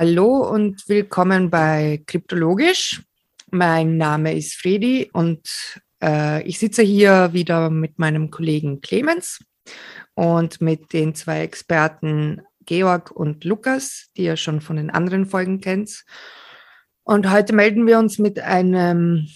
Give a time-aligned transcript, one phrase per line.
[0.00, 3.02] Hallo und willkommen bei Kryptologisch.
[3.50, 5.40] Mein Name ist Fredi und
[6.00, 9.40] äh, ich sitze hier wieder mit meinem Kollegen Clemens
[10.14, 15.60] und mit den zwei Experten Georg und Lukas, die ihr schon von den anderen Folgen
[15.60, 16.04] kennt.
[17.02, 19.26] Und heute melden wir uns mit einem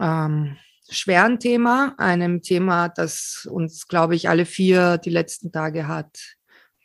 [0.00, 0.56] ähm,
[0.88, 6.36] schweren Thema, einem Thema, das uns, glaube ich, alle vier die letzten Tage hat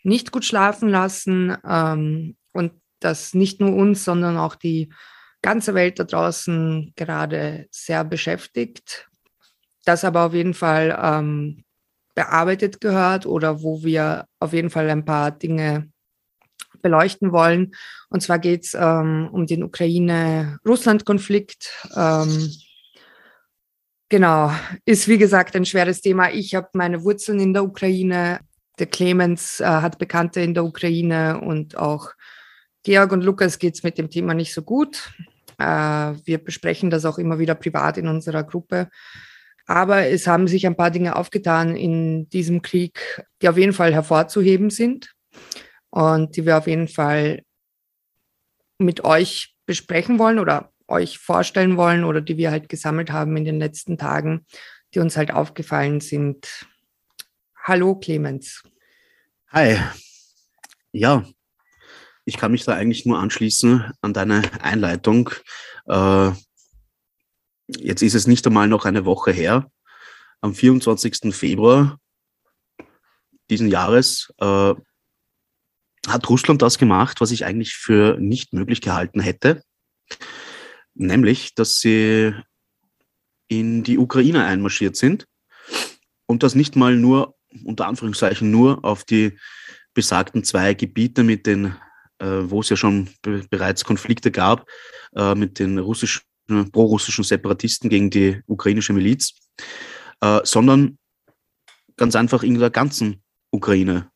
[0.01, 4.93] nicht gut schlafen lassen ähm, und das nicht nur uns, sondern auch die
[5.41, 9.09] ganze Welt da draußen gerade sehr beschäftigt.
[9.85, 11.63] Das aber auf jeden Fall ähm,
[12.13, 15.89] bearbeitet gehört oder wo wir auf jeden Fall ein paar Dinge
[16.81, 17.71] beleuchten wollen.
[18.09, 21.87] Und zwar geht es ähm, um den Ukraine-Russland-Konflikt.
[21.95, 22.51] Ähm,
[24.09, 24.51] genau,
[24.85, 26.29] ist wie gesagt ein schweres Thema.
[26.31, 28.41] Ich habe meine Wurzeln in der Ukraine.
[28.79, 32.11] Der Clemens äh, hat Bekannte in der Ukraine und auch
[32.83, 35.13] Georg und Lukas geht es mit dem Thema nicht so gut.
[35.59, 35.63] Äh,
[36.25, 38.89] wir besprechen das auch immer wieder privat in unserer Gruppe.
[39.67, 43.93] Aber es haben sich ein paar Dinge aufgetan in diesem Krieg, die auf jeden Fall
[43.93, 45.13] hervorzuheben sind
[45.91, 47.43] und die wir auf jeden Fall
[48.79, 53.45] mit euch besprechen wollen oder euch vorstellen wollen oder die wir halt gesammelt haben in
[53.45, 54.45] den letzten Tagen,
[54.93, 56.67] die uns halt aufgefallen sind.
[57.63, 58.63] Hallo Clemens.
[59.49, 59.77] Hi.
[60.91, 61.23] Ja,
[62.31, 65.31] ich kann mich da eigentlich nur anschließen an deine Einleitung.
[65.85, 66.31] Äh,
[67.67, 69.69] jetzt ist es nicht einmal noch eine Woche her.
[70.39, 71.35] Am 24.
[71.35, 71.99] Februar
[73.49, 74.73] diesen Jahres äh,
[76.07, 79.61] hat Russland das gemacht, was ich eigentlich für nicht möglich gehalten hätte.
[80.93, 82.33] Nämlich, dass sie
[83.49, 85.27] in die Ukraine einmarschiert sind
[86.27, 87.35] und das nicht mal nur,
[87.65, 89.37] unter Anführungszeichen, nur auf die
[89.93, 91.75] besagten zwei Gebiete mit den
[92.25, 94.67] wo es ja schon be bereits Konflikte gab
[95.15, 96.23] äh, mit den russischen,
[96.71, 99.33] pro-russischen Separatisten gegen die ukrainische Miliz,
[100.21, 100.97] äh, sondern
[101.97, 104.11] ganz einfach in der ganzen Ukraine.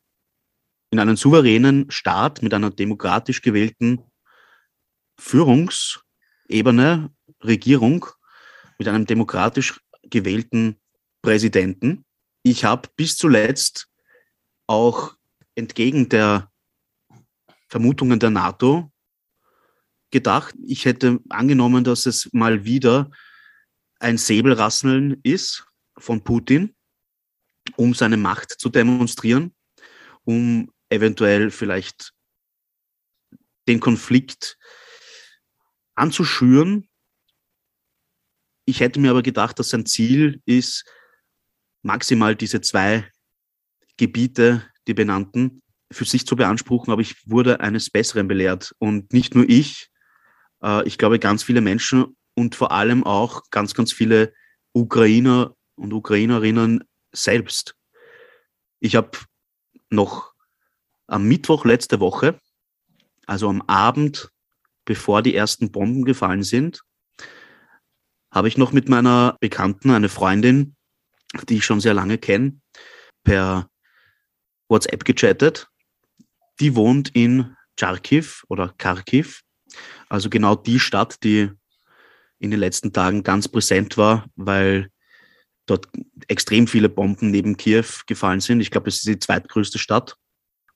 [0.90, 4.00] In einem souveränen Staat mit einer demokratisch gewählten
[5.18, 7.10] Führungsebene,
[7.42, 8.06] Regierung,
[8.78, 10.76] mit einem demokratisch gewählten
[11.22, 12.04] Präsidenten.
[12.42, 13.88] Ich habe bis zuletzt
[14.66, 15.14] auch
[15.54, 16.50] entgegen der
[17.68, 18.92] Vermutungen der NATO
[20.10, 20.54] gedacht.
[20.64, 23.10] Ich hätte angenommen, dass es mal wieder
[23.98, 25.66] ein Säbelrasseln ist
[25.98, 26.74] von Putin,
[27.76, 29.54] um seine Macht zu demonstrieren,
[30.24, 32.12] um eventuell vielleicht
[33.68, 34.58] den Konflikt
[35.94, 36.88] anzuschüren.
[38.64, 40.84] Ich hätte mir aber gedacht, dass sein Ziel ist,
[41.82, 43.10] maximal diese zwei
[43.96, 48.74] Gebiete, die benannten, für sich zu beanspruchen, aber ich wurde eines Besseren belehrt.
[48.78, 49.88] Und nicht nur ich,
[50.62, 54.34] äh, ich glaube ganz viele Menschen und vor allem auch ganz, ganz viele
[54.72, 57.76] Ukrainer und Ukrainerinnen selbst.
[58.80, 59.18] Ich habe
[59.90, 60.34] noch
[61.06, 62.40] am Mittwoch letzte Woche,
[63.26, 64.30] also am Abend,
[64.84, 66.82] bevor die ersten Bomben gefallen sind,
[68.30, 70.76] habe ich noch mit meiner Bekannten, eine Freundin,
[71.48, 72.60] die ich schon sehr lange kenne,
[73.24, 73.70] per
[74.68, 75.68] WhatsApp gechattet
[76.60, 79.42] die wohnt in Charkiv oder Kharkiv,
[80.08, 81.50] also genau die Stadt, die
[82.38, 84.90] in den letzten Tagen ganz präsent war, weil
[85.66, 85.88] dort
[86.28, 88.60] extrem viele Bomben neben Kiew gefallen sind.
[88.60, 90.16] Ich glaube, es ist die zweitgrößte Stadt.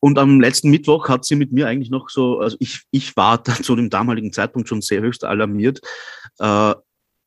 [0.01, 3.45] Und am letzten Mittwoch hat sie mit mir eigentlich noch so, also ich, ich war
[3.63, 5.81] zu dem damaligen Zeitpunkt schon sehr höchst alarmiert
[6.39, 6.75] äh,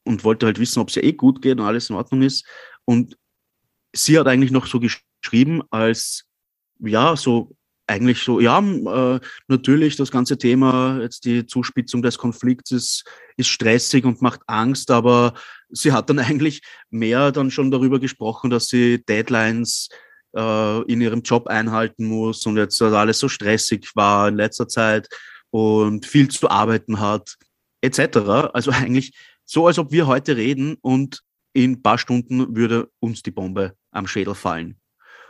[0.04, 2.46] und wollte halt wissen, ob es ja eh gut geht und alles in Ordnung ist.
[2.86, 3.16] Und
[3.96, 6.26] sie hat eigentlich noch so geschrieben, als
[6.80, 7.56] ja, so
[7.88, 13.04] eigentlich so, ja, äh, natürlich das ganze Thema, jetzt die Zuspitzung des Konflikts ist,
[13.38, 15.34] ist stressig und macht Angst, aber
[15.70, 19.90] sie hat dann eigentlich mehr dann schon darüber gesprochen, dass sie Deadlines
[20.36, 24.68] äh, in ihrem Job einhalten muss und jetzt dass alles so stressig war in letzter
[24.68, 25.08] Zeit
[25.52, 27.36] und viel zu arbeiten hat,
[27.82, 28.50] etc.
[28.54, 29.14] Also eigentlich
[29.46, 31.22] so, als ob wir heute reden und
[31.54, 34.80] in ein paar Stunden würde uns die Bombe am Schädel fallen.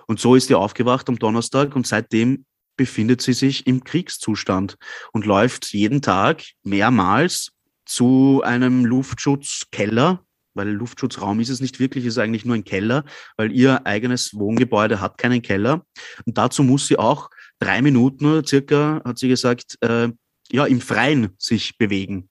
[0.08, 2.46] Und so ist sie aufgewacht am Donnerstag und seitdem
[2.76, 4.78] befindet sie sich im Kriegszustand
[5.12, 7.52] und läuft jeden Tag mehrmals
[7.86, 13.06] zu einem Luftschutzkeller, weil Luftschutzraum ist es nicht wirklich, ist eigentlich nur ein Keller,
[13.38, 15.86] weil ihr eigenes Wohngebäude hat keinen Keller.
[16.26, 17.30] Und dazu muss sie auch
[17.60, 20.10] drei Minuten circa, hat sie gesagt, äh,
[20.52, 22.30] ja, im Freien sich bewegen.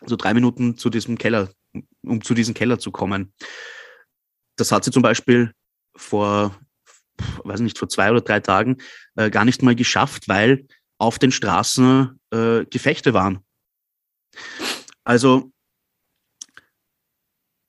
[0.00, 1.50] Also drei Minuten zu diesem Keller,
[2.02, 3.32] um zu diesem Keller zu kommen.
[4.56, 5.52] Das hat sie zum Beispiel
[5.94, 6.58] vor
[7.44, 8.78] weiß nicht, vor zwei oder drei Tagen
[9.16, 10.66] äh, gar nicht mal geschafft, weil
[10.98, 13.40] auf den Straßen äh, Gefechte waren.
[15.04, 15.52] Also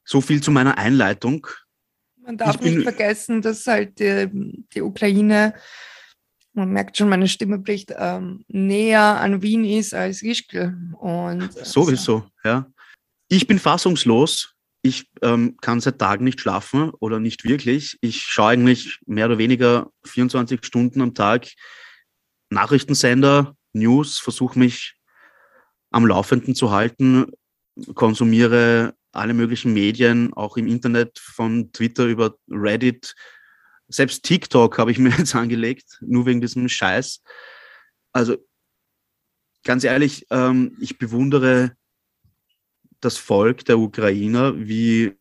[0.06, 1.48] so viel zu meiner Einleitung.
[2.18, 4.30] Man darf nicht vergessen, dass halt die,
[4.74, 5.56] die, Ukraine,
[6.54, 10.78] man merkt schon, meine Stimme bricht, ähm, näher an Wien ist als Ischgl.
[11.00, 12.30] Und, Sowieso, also.
[12.46, 12.72] ja.
[13.28, 14.54] Ich bin fassungslos.
[14.86, 17.98] Ich ähm, kann seit Tagen nicht schlafen oder nicht wirklich.
[18.02, 21.48] Ich schaue eigentlich mehr oder weniger 24 Stunden am Tag
[22.50, 24.96] Nachrichtensender, News, versuche mich
[25.90, 27.32] am Laufenden zu halten,
[27.96, 33.16] konsumiere alle möglichen Medien, auch im Internet, von Twitter über Reddit.
[33.88, 37.22] Selbst TikTok habe ich mir jetzt angelegt, nur wegen diesem Scheiß.
[38.12, 38.38] Also
[39.64, 41.76] ganz ehrlich, ähm, ich bewundere
[43.06, 45.14] das Volk der Ukrainer, wie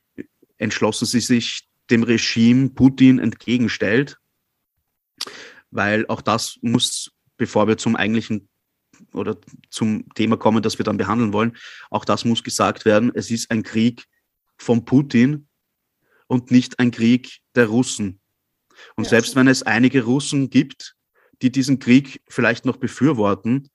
[0.59, 4.19] entschlossen sie sich dem Regime Putin entgegenstellt,
[5.71, 8.49] weil auch das muss, bevor wir zum eigentlichen
[9.13, 9.37] oder
[9.71, 11.57] zum Thema kommen, das wir dann behandeln wollen,
[11.91, 14.07] auch das muss gesagt werden, es ist ein Krieg
[14.57, 15.49] von Putin
[16.29, 18.21] und nicht ein Krieg der Russen.
[18.97, 19.11] Und ja.
[19.11, 20.97] selbst wenn es einige Russen gibt,
[21.43, 23.69] die diesen Krieg vielleicht noch befürworten,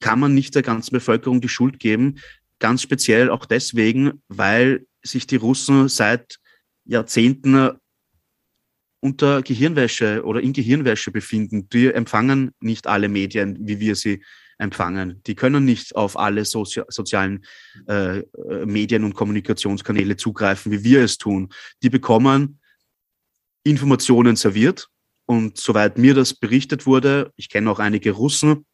[0.00, 2.20] kann man nicht der ganzen Bevölkerung die Schuld geben.
[2.58, 6.38] Ganz speziell auch deswegen, weil sich die Russen seit
[6.84, 7.78] Jahrzehnten
[9.00, 11.68] unter Gehirnwäsche oder in Gehirnwäsche befinden.
[11.68, 14.24] Die empfangen nicht alle Medien, wie wir sie
[14.58, 15.22] empfangen.
[15.26, 17.44] Die können nicht auf alle sozi sozialen
[17.86, 18.22] äh,
[18.64, 21.50] Medien und Kommunikationskanäle zugreifen, wie wir es tun.
[21.82, 22.60] Die bekommen
[23.62, 24.88] Informationen serviert.
[25.30, 28.64] Und soweit mir das berichtet wurde, ich kenne auch einige Russen,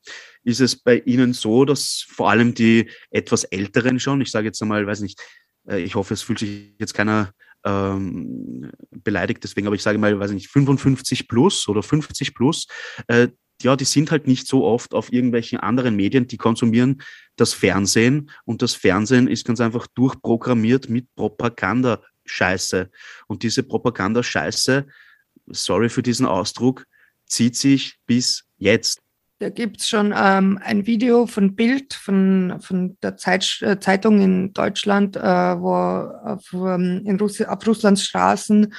[0.44, 4.62] ist es bei ihnen so, dass vor allem die etwas Älteren schon, ich sage jetzt
[4.62, 5.20] einmal, weiß nicht,
[5.68, 7.32] äh, ich hoffe, es fühlt sich jetzt keiner
[7.64, 12.68] ähm, beleidigt, deswegen, aber ich sage mal, weiß nicht, 55 plus oder 50 plus,
[13.08, 13.28] äh,
[13.60, 17.02] ja, die sind halt nicht so oft auf irgendwelchen anderen Medien, die konsumieren
[17.34, 22.90] das Fernsehen und das Fernsehen ist ganz einfach durchprogrammiert mit Propaganda-Scheiße.
[23.26, 24.86] Und diese Propaganda-Scheiße,
[25.46, 26.86] sorry für diesen Ausdruck,
[27.26, 29.00] zieht sich bis jetzt.
[29.40, 34.20] Da gibt es schon ähm, ein Video von Bild, von, von der Zeit, äh, Zeitung
[34.20, 38.72] in Deutschland, äh, wo auf, ähm, in Russi auf Russlands Straßen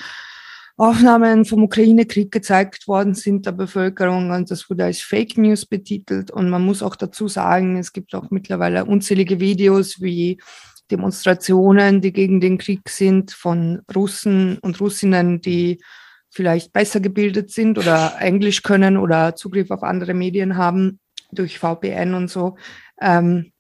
[0.78, 6.32] Aufnahmen vom Ukraine-Krieg gezeigt worden sind der Bevölkerung und das wurde als Fake News betitelt.
[6.32, 10.42] Und man muss auch dazu sagen, es gibt auch mittlerweile unzählige Videos wie
[10.92, 15.82] Demonstrationen, die gegen den Krieg sind, von Russen und Russinnen, die
[16.36, 21.00] vielleicht besser gebildet sind oder Englisch können oder Zugriff auf andere Medien haben
[21.32, 22.58] durch VPN und so,
[23.00, 23.54] ähm,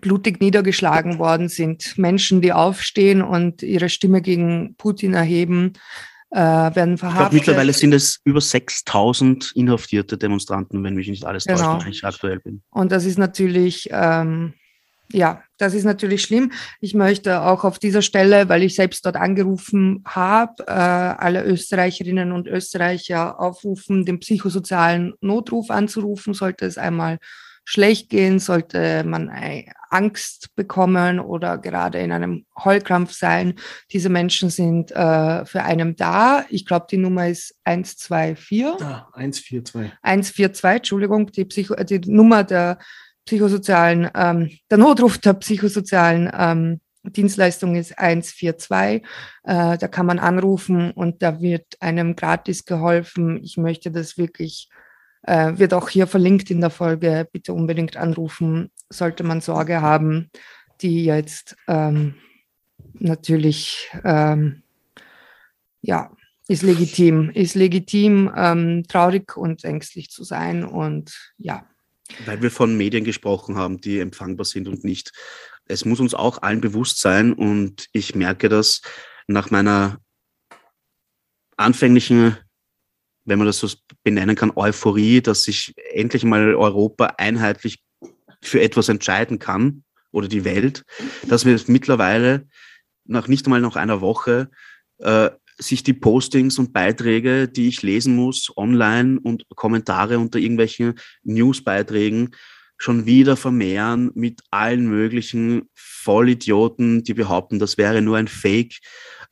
[0.00, 1.96] blutig niedergeschlagen worden sind.
[1.98, 5.74] Menschen, die aufstehen und ihre Stimme gegen Putin erheben,
[6.30, 6.98] äh, werden verhaftet.
[6.98, 11.74] Ich glaube, mittlerweile sind es über 6000 inhaftierte Demonstranten, wenn mich nicht alles genau.
[11.74, 12.62] täuscht, wenn ich aktuell bin.
[12.70, 14.54] Und das ist natürlich, ähm,
[15.12, 16.52] ja, das ist natürlich schlimm.
[16.80, 22.32] Ich möchte auch auf dieser Stelle, weil ich selbst dort angerufen habe, äh, alle Österreicherinnen
[22.32, 27.18] und Österreicher aufrufen, den psychosozialen Notruf anzurufen, sollte es einmal
[27.64, 29.30] schlecht gehen, sollte man
[29.90, 33.54] Angst bekommen oder gerade in einem Heulkrampf sein.
[33.92, 36.44] Diese Menschen sind äh, für einen da.
[36.48, 38.64] Ich glaube, die Nummer ist 124.
[38.82, 39.92] Ah, 142.
[40.02, 42.78] 142, Entschuldigung, die, Psycho die Nummer der
[43.30, 49.04] psychosozialen, ähm, der Notruf der psychosozialen ähm, Dienstleistung ist 142.
[49.44, 53.40] Äh, da kann man anrufen und da wird einem gratis geholfen.
[53.44, 54.68] Ich möchte das wirklich
[55.22, 57.28] äh, wird auch hier verlinkt in der Folge.
[57.30, 60.28] Bitte unbedingt anrufen, sollte man Sorge haben,
[60.80, 62.16] die jetzt ähm,
[62.94, 64.64] natürlich, ähm,
[65.82, 66.10] ja,
[66.48, 71.69] ist legitim, ist legitim, ähm, traurig und ängstlich zu sein und ja.
[72.26, 75.12] Weil wir von Medien gesprochen haben, die empfangbar sind und nicht.
[75.66, 78.82] Es muss uns auch allen bewusst sein und ich merke das
[79.26, 79.98] nach meiner
[81.56, 82.36] anfänglichen
[83.24, 83.68] wenn man das so
[84.02, 87.82] benennen kann, Euphorie, dass sich endlich mal Europa einheitlich
[88.42, 90.84] für etwas entscheiden kann oder die Welt,
[91.28, 92.48] dass wir mittlerweile
[93.04, 94.50] nach nicht einmal noch einer Woche
[94.98, 100.94] äh, sich die Postings und Beiträge, die ich lesen muss, online und Kommentare unter irgendwelchen
[101.22, 102.30] Newsbeiträgen
[102.78, 108.78] schon wieder vermehren mit allen möglichen Vollidioten, die behaupten, das wäre nur ein Fake,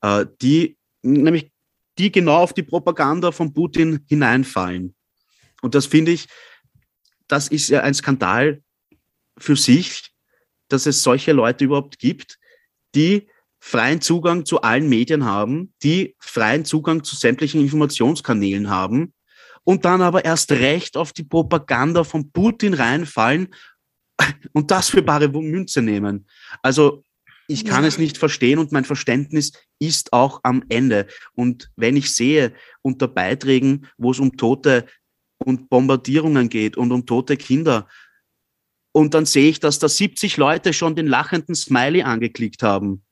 [0.02, 1.50] äh, die nämlich
[1.96, 4.94] die genau auf die Propaganda von Putin hineinfallen.
[5.62, 6.26] Und das finde ich,
[7.26, 8.62] das ist ja ein Skandal
[9.38, 10.12] für sich,
[10.68, 12.38] dass es solche Leute überhaupt gibt,
[12.94, 13.28] die
[13.60, 19.12] freien Zugang zu allen Medien haben, die freien Zugang zu sämtlichen Informationskanälen haben
[19.64, 23.48] und dann aber erst recht auf die Propaganda von Putin reinfallen
[24.52, 26.26] und das für bare Münze nehmen.
[26.62, 27.02] Also
[27.48, 27.88] ich kann ja.
[27.88, 31.06] es nicht verstehen und mein Verständnis ist auch am Ende.
[31.34, 34.86] Und wenn ich sehe unter Beiträgen, wo es um Tote
[35.38, 37.88] und Bombardierungen geht und um tote Kinder,
[38.92, 43.04] und dann sehe ich, dass da 70 Leute schon den lachenden Smiley angeklickt haben.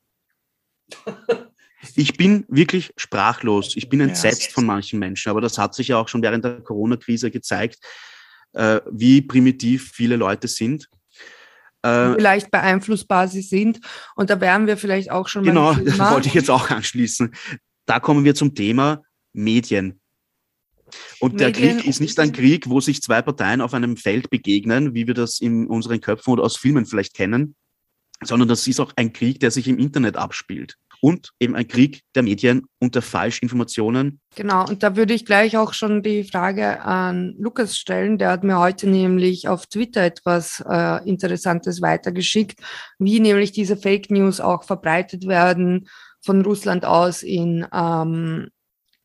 [1.95, 3.77] Ich bin wirklich sprachlos.
[3.77, 5.31] Ich bin entsetzt von manchen Menschen.
[5.31, 7.79] Aber das hat sich ja auch schon während der Corona-Krise gezeigt,
[8.55, 10.89] äh, wie primitiv viele Leute sind.
[11.83, 13.81] Äh, vielleicht beeinflussbar sie sind.
[14.17, 15.75] Und da wären wir vielleicht auch schon genau.
[15.75, 17.35] Genau, das wollte ich jetzt auch anschließen.
[17.87, 19.03] Da kommen wir zum Thema
[19.33, 20.01] Medien.
[21.21, 24.31] Und Medien der Krieg ist nicht ein Krieg, wo sich zwei Parteien auf einem Feld
[24.31, 27.55] begegnen, wie wir das in unseren Köpfen oder aus Filmen vielleicht kennen,
[28.23, 32.03] sondern das ist auch ein Krieg, der sich im Internet abspielt und eben ein Krieg
[32.15, 34.21] der Medien und der Falschinformationen.
[34.35, 38.19] Genau, und da würde ich gleich auch schon die Frage an Lukas stellen.
[38.19, 42.61] Der hat mir heute nämlich auf Twitter etwas äh, Interessantes weitergeschickt,
[42.99, 45.89] wie nämlich diese Fake News auch verbreitet werden
[46.21, 48.49] von Russland aus in ähm,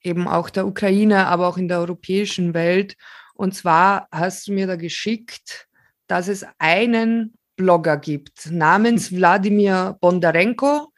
[0.03, 2.95] eben auch der Ukraine, aber auch in der europäischen Welt.
[3.35, 5.67] Und zwar hast du mir da geschickt,
[6.07, 10.91] dass es einen Blogger gibt namens Wladimir Bondarenko,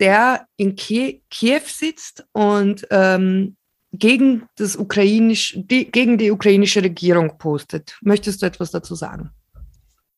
[0.00, 3.56] der in Kiew sitzt und ähm,
[3.92, 7.96] gegen, das ukrainisch, die, gegen die ukrainische Regierung postet.
[8.02, 9.30] Möchtest du etwas dazu sagen?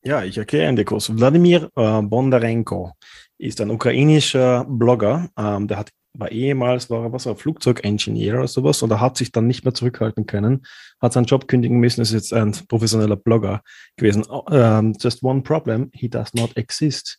[0.02, 1.08] Ja, ich erkläre dir kurz.
[1.10, 2.92] Wladimir äh, Bondarenko
[3.38, 5.28] ist ein ukrainischer Blogger.
[5.38, 9.16] Ähm, der hat, war ehemals war er was, ein Flugzeugingenieur oder sowas und er hat
[9.16, 10.66] sich dann nicht mehr zurückhalten können,
[11.00, 13.62] hat seinen Job kündigen müssen, ist jetzt ein professioneller Blogger
[13.96, 14.24] gewesen.
[14.28, 17.18] Uh, just one problem, he does not exist.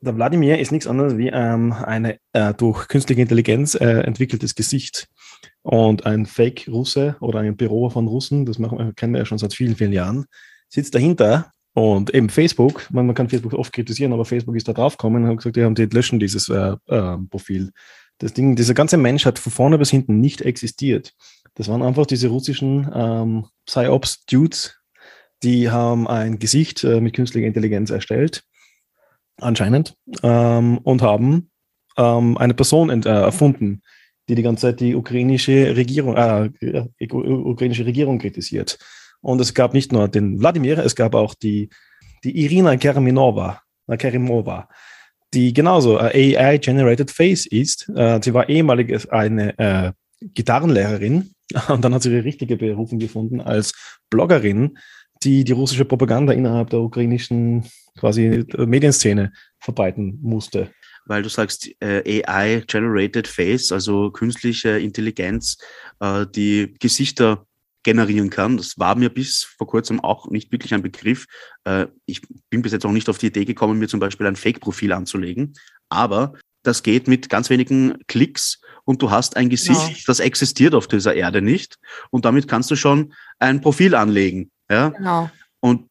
[0.00, 5.08] Der Wladimir ist nichts anderes wie ähm, eine äh, durch künstliche Intelligenz äh, entwickeltes Gesicht.
[5.62, 9.54] Und ein Fake-Russe oder ein Büro von Russen, das machen, kennen wir ja schon seit
[9.54, 10.26] vielen, vielen Jahren,
[10.68, 14.72] sitzt dahinter und eben Facebook, man, man kann Facebook oft kritisieren, aber Facebook ist da
[14.72, 17.72] draufgekommen und hat gesagt, ja, die löschen dieses äh, äh, Profil.
[18.18, 21.12] Das Ding, dieser ganze Mensch hat von vorne bis hinten nicht existiert.
[21.54, 24.76] Das waren einfach diese russischen ähm, Psyops-Dudes,
[25.42, 28.44] die haben ein Gesicht äh, mit künstlicher Intelligenz erstellt
[29.40, 31.50] anscheinend, ähm, und haben
[31.96, 33.82] ähm, eine Person ent, äh, erfunden,
[34.28, 36.50] die die ganze Zeit die ukrainische Regierung, äh,
[37.00, 38.78] ukrainische Regierung kritisiert.
[39.24, 41.70] Und es gab nicht nur den Wladimir, es gab auch die,
[42.24, 44.68] die Irina Keraminova, äh, Kerimova,
[45.32, 47.88] die genauso äh, AI-generated Face ist.
[47.96, 51.34] Äh, sie war ehemalig eine äh, Gitarrenlehrerin
[51.68, 53.72] und dann hat sie ihre richtige Berufung gefunden als
[54.10, 54.76] Bloggerin,
[55.22, 57.64] die die russische Propaganda innerhalb der ukrainischen
[57.98, 60.70] quasi Medienszene verbreiten musste.
[61.06, 65.56] Weil du sagst äh, AI-generated Face, also künstliche Intelligenz,
[66.00, 67.46] äh, die Gesichter
[67.84, 68.56] generieren kann.
[68.56, 71.26] Das war mir bis vor kurzem auch nicht wirklich ein Begriff.
[71.64, 74.36] Äh, ich bin bis jetzt auch nicht auf die Idee gekommen, mir zum Beispiel ein
[74.36, 75.54] Fake-Profil anzulegen.
[75.88, 79.98] Aber das geht mit ganz wenigen Klicks und du hast ein Gesicht, genau.
[80.06, 81.76] das existiert auf dieser Erde nicht.
[82.10, 84.50] Und damit kannst du schon ein Profil anlegen.
[84.70, 84.88] Ja?
[84.88, 85.30] Genau.
[85.60, 85.88] Und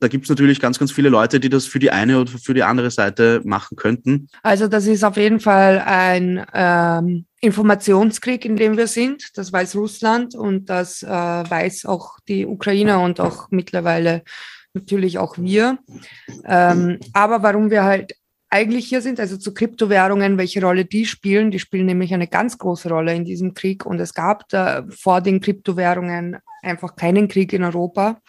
[0.00, 2.54] da gibt es natürlich ganz, ganz viele Leute, die das für die eine oder für
[2.54, 4.28] die andere Seite machen könnten.
[4.42, 9.36] Also das ist auf jeden Fall ein ähm, Informationskrieg, in dem wir sind.
[9.36, 14.22] Das weiß Russland und das äh, weiß auch die Ukraine und auch mittlerweile
[14.72, 15.78] natürlich auch wir.
[16.44, 18.14] Ähm, aber warum wir halt
[18.48, 22.58] eigentlich hier sind, also zu Kryptowährungen, welche Rolle die spielen, die spielen nämlich eine ganz
[22.58, 27.52] große Rolle in diesem Krieg und es gab da vor den Kryptowährungen einfach keinen Krieg
[27.52, 28.20] in Europa.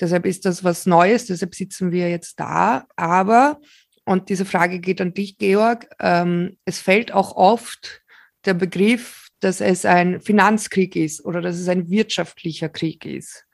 [0.00, 2.86] Deshalb ist das was Neues, deshalb sitzen wir jetzt da.
[2.96, 3.60] Aber,
[4.04, 8.02] und diese Frage geht an dich, Georg, ähm, es fällt auch oft
[8.44, 13.46] der Begriff, dass es ein Finanzkrieg ist oder dass es ein wirtschaftlicher Krieg ist.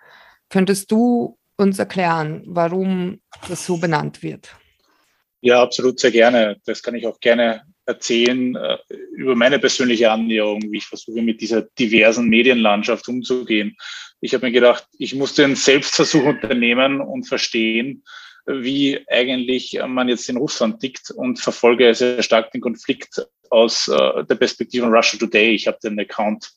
[0.49, 4.55] Könntest du uns erklären, warum das so benannt wird?
[5.41, 6.57] Ja, absolut, sehr gerne.
[6.65, 8.79] Das kann ich auch gerne erzählen äh,
[9.13, 13.77] über meine persönliche Annäherung, wie ich versuche, mit dieser diversen Medienlandschaft umzugehen.
[14.21, 18.03] Ich habe mir gedacht, ich muss den Selbstversuch unternehmen und verstehen,
[18.47, 24.25] wie eigentlich man jetzt in Russland tickt und verfolge sehr stark den Konflikt aus äh,
[24.25, 25.55] der Perspektive von Russia Today.
[25.55, 26.53] Ich habe den Account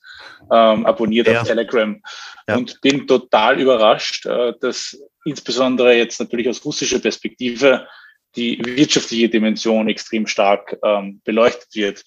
[0.51, 1.41] ähm, abonniert ja.
[1.41, 2.01] auf Telegram
[2.48, 2.57] ja.
[2.57, 7.88] und bin total überrascht, äh, dass insbesondere jetzt natürlich aus russischer Perspektive
[8.36, 12.03] die wirtschaftliche Dimension extrem stark ähm, beleuchtet wird,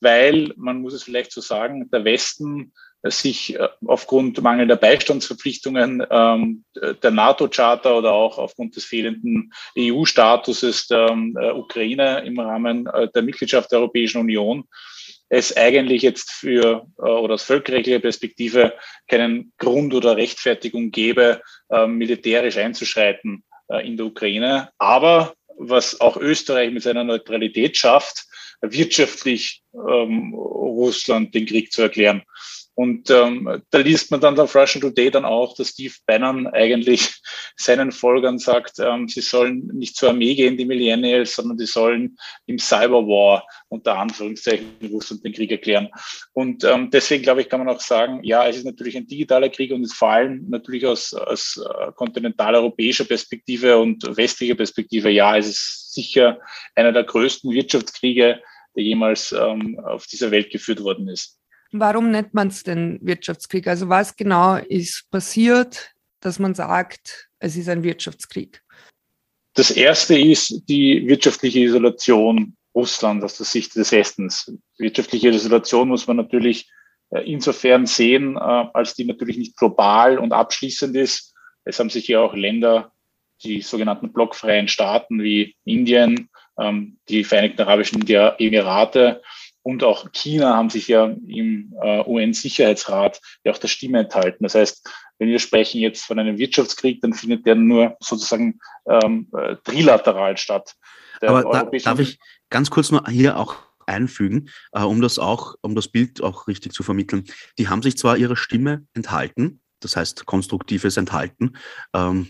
[0.00, 6.64] weil man muss es vielleicht so sagen, der Westen sich äh, aufgrund mangelnder Beistandsverpflichtungen ähm,
[6.74, 13.08] der NATO-Charta oder auch aufgrund des fehlenden EU-Statuses der ähm, äh, Ukraine im Rahmen äh,
[13.14, 14.64] der Mitgliedschaft der Europäischen Union
[15.28, 18.74] es eigentlich jetzt für oder aus völkerrechtlicher Perspektive
[19.08, 24.70] keinen Grund oder Rechtfertigung gäbe, militärisch einzuschreiten äh, in der Ukraine.
[24.78, 28.26] Aber was auch Österreich mit seiner Neutralität schafft,
[28.60, 32.22] wirtschaftlich ähm, Russland den Krieg zu erklären.
[32.76, 37.22] Und ähm, da liest man dann auf Russian Today dann auch, dass Steve Bannon eigentlich
[37.56, 42.18] seinen Folgern sagt, ähm, sie sollen nicht zur Armee gehen, die Millennials, sondern die sollen
[42.44, 45.88] im Cyberwar unter Anführungszeichen Russland den Krieg erklären.
[46.34, 49.48] Und ähm, deswegen glaube ich, kann man auch sagen, ja, es ist natürlich ein digitaler
[49.48, 55.46] Krieg und vor allem natürlich aus, aus äh, kontinentaleuropäischer Perspektive und westlicher Perspektive, ja, es
[55.48, 56.38] ist sicher
[56.74, 58.42] einer der größten Wirtschaftskriege,
[58.76, 61.38] der jemals ähm, auf dieser Welt geführt worden ist.
[61.80, 63.66] Warum nennt man es denn Wirtschaftskrieg?
[63.66, 68.62] Also was genau ist passiert, dass man sagt, es ist ein Wirtschaftskrieg?
[69.54, 74.52] Das erste ist die wirtschaftliche Isolation Russlands aus der Sicht des Westens.
[74.76, 76.70] Wirtschaftliche Isolation muss man natürlich
[77.10, 81.34] äh, insofern sehen, äh, als die natürlich nicht global und abschließend ist.
[81.64, 82.92] Es haben sich ja auch Länder,
[83.42, 86.28] die sogenannten blockfreien Staaten wie Indien,
[86.58, 89.22] ähm, die Vereinigten Arabischen Emirate
[89.66, 94.44] und auch China haben sich ja im äh, UN-Sicherheitsrat ja auch der Stimme enthalten.
[94.44, 99.28] Das heißt, wenn wir sprechen jetzt von einem Wirtschaftskrieg, dann findet der nur sozusagen ähm,
[99.36, 100.76] äh, trilateral statt.
[101.20, 103.56] Der Aber da, darf ich ganz kurz nur hier auch
[103.86, 107.24] einfügen, äh, um das auch, um das Bild auch richtig zu vermitteln.
[107.58, 111.56] Die haben sich zwar ihrer Stimme enthalten, das heißt konstruktives Enthalten.
[111.94, 112.28] Ähm,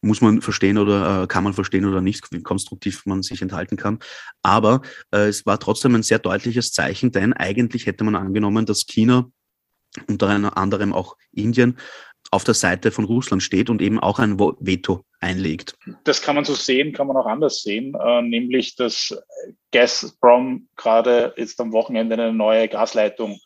[0.00, 3.76] muss man verstehen oder äh, kann man verstehen oder nicht, wie konstruktiv man sich enthalten
[3.76, 4.00] kann.
[4.42, 4.82] Aber
[5.12, 9.30] äh, es war trotzdem ein sehr deutliches Zeichen, denn eigentlich hätte man angenommen, dass China
[10.08, 11.78] unter anderem auch Indien
[12.30, 15.76] auf der Seite von Russland steht und eben auch ein Veto einlegt.
[16.04, 19.16] Das kann man so sehen, kann man auch anders sehen, äh, nämlich dass
[19.72, 23.40] Gazprom gerade jetzt am Wochenende eine neue Gasleitung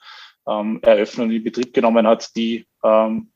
[0.47, 3.30] ähm, eröffnet und in Betrieb genommen hat, die ähm,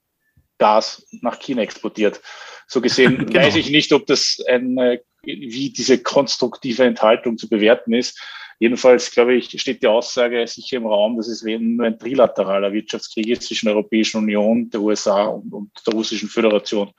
[0.58, 2.20] Gas nach China exportiert.
[2.66, 3.40] So gesehen genau.
[3.40, 8.20] weiß ich nicht, ob das eine, wie diese konstruktive Enthaltung zu bewerten ist.
[8.60, 13.28] Jedenfalls, glaube ich, steht die Aussage sicher im Raum, dass es nur ein trilateraler Wirtschaftskrieg
[13.28, 16.90] ist zwischen der Europäischen Union, der USA und, und, der Russischen Föderation.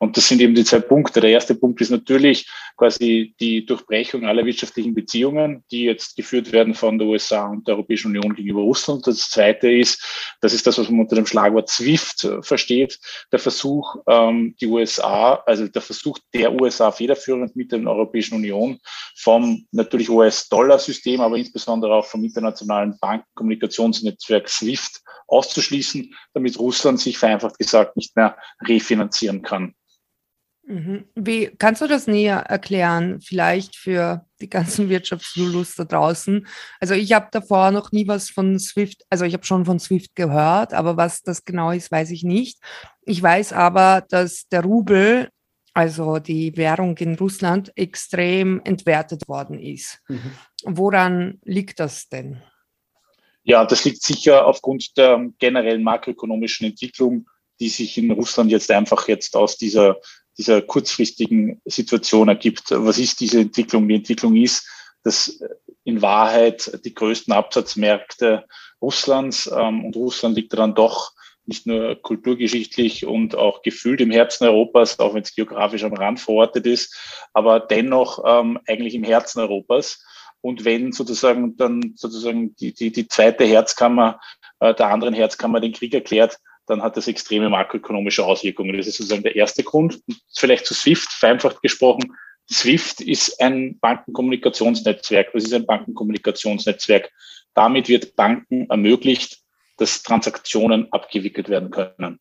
[0.00, 1.20] Und das sind eben die zwei Punkte.
[1.20, 6.74] Der erste Punkt ist natürlich quasi die Durchbrechung aller wirtschaftlichen Beziehungen, die jetzt geführt werden
[6.74, 9.06] von der USA und der Europäischen Union gegenüber Russland.
[9.06, 10.02] Das zweite ist,
[10.40, 12.98] das ist das, was man unter dem Schlagwort SWIFT versteht,
[13.30, 18.80] der Versuch, ähm, die USA, also der Versuch der USA federführend mit der Europäischen Union
[19.14, 27.18] vom natürlich US-Dollar-System System, aber insbesondere auch vom internationalen Bankenkommunikationsnetzwerk SWIFT auszuschließen, damit Russland sich
[27.18, 28.36] vereinfacht gesagt nicht mehr
[28.66, 29.74] refinanzieren kann.
[30.66, 31.04] Mhm.
[31.14, 36.46] Wie kannst du das näher erklären, vielleicht für die ganzen Wirtschaftslulus da draußen?
[36.80, 40.14] Also ich habe davor noch nie was von SWIFT, also ich habe schon von SWIFT
[40.14, 42.60] gehört, aber was das genau ist, weiß ich nicht.
[43.02, 45.28] Ich weiß aber, dass der Rubel
[45.74, 50.00] also die Währung in Russland, extrem entwertet worden ist.
[50.08, 50.32] Mhm.
[50.64, 52.40] Woran liegt das denn?
[53.42, 57.28] Ja, das liegt sicher aufgrund der generellen makroökonomischen Entwicklung,
[57.60, 59.96] die sich in Russland jetzt einfach jetzt aus dieser,
[60.38, 62.70] dieser kurzfristigen Situation ergibt.
[62.70, 63.86] Was ist diese Entwicklung?
[63.88, 64.66] Die Entwicklung ist,
[65.02, 65.40] dass
[65.82, 68.44] in Wahrheit die größten Absatzmärkte
[68.80, 71.13] Russlands ähm, und Russland liegt daran doch
[71.46, 76.20] nicht nur kulturgeschichtlich und auch gefühlt im Herzen Europas, auch wenn es geografisch am Rand
[76.20, 76.96] verortet ist,
[77.32, 80.04] aber dennoch ähm, eigentlich im Herzen Europas.
[80.40, 84.20] Und wenn sozusagen dann sozusagen die, die, die zweite Herzkammer
[84.60, 88.76] äh, der anderen Herzkammer den Krieg erklärt, dann hat das extreme makroökonomische Auswirkungen.
[88.76, 90.00] Das ist sozusagen der erste Grund.
[90.34, 92.14] Vielleicht zu SWIFT, vereinfacht gesprochen.
[92.50, 95.34] SWIFT ist ein Bankenkommunikationsnetzwerk.
[95.34, 97.10] Was ist ein Bankenkommunikationsnetzwerk?
[97.54, 99.43] Damit wird Banken ermöglicht,
[99.76, 102.18] dass Transaktionen abgewickelt werden können.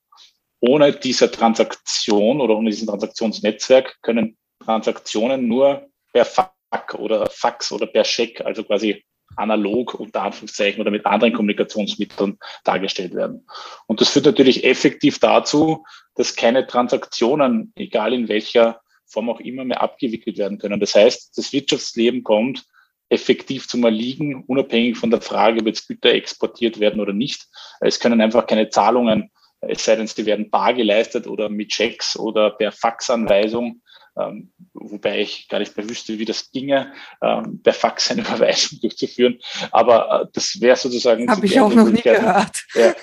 [0.60, 6.54] Ohne diese Transaktion oder ohne diesen Transaktionsnetzwerk können Transaktionen nur per Fax
[6.96, 9.04] oder Fax oder per Scheck, also quasi
[9.36, 13.46] analog unter Anführungszeichen oder mit anderen Kommunikationsmitteln dargestellt werden.
[13.88, 15.84] Und das führt natürlich effektiv dazu,
[16.16, 20.80] dass keine Transaktionen, egal in welcher Form auch immer, mehr abgewickelt werden können.
[20.80, 22.66] Das heißt, das Wirtschaftsleben kommt
[23.14, 27.48] effektiv zum Erliegen, unabhängig von der Frage, ob jetzt Güter exportiert werden oder nicht.
[27.80, 32.18] Es können einfach keine Zahlungen, es sei denn, sie werden bar geleistet oder mit Checks
[32.18, 33.82] oder per Faxanweisung
[34.18, 38.80] ähm, wobei ich gar nicht mehr wüsste, wie das ginge, ähm, per Fax eine Überweisung
[38.82, 39.40] durchzuführen.
[39.72, 41.30] Aber äh, das wäre sozusagen.
[41.30, 42.64] Habe ich auch noch nie gehört.
[42.76, 42.94] Ja.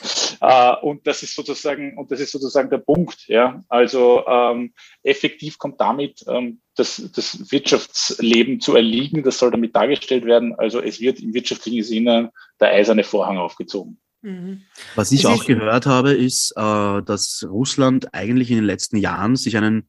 [0.40, 3.26] Äh, und das ist sozusagen, und das ist sozusagen der Punkt.
[3.26, 9.22] Ja, also ähm, effektiv kommt damit ähm, das, das Wirtschaftsleben zu erliegen.
[9.22, 10.54] Das soll damit dargestellt werden.
[10.58, 14.00] Also es wird im wirtschaftlichen Sinne der eiserne Vorhang aufgezogen.
[14.22, 14.62] Mhm.
[14.96, 19.56] Was ich auch gehört habe, ist, äh, dass Russland eigentlich in den letzten Jahren sich
[19.56, 19.86] einen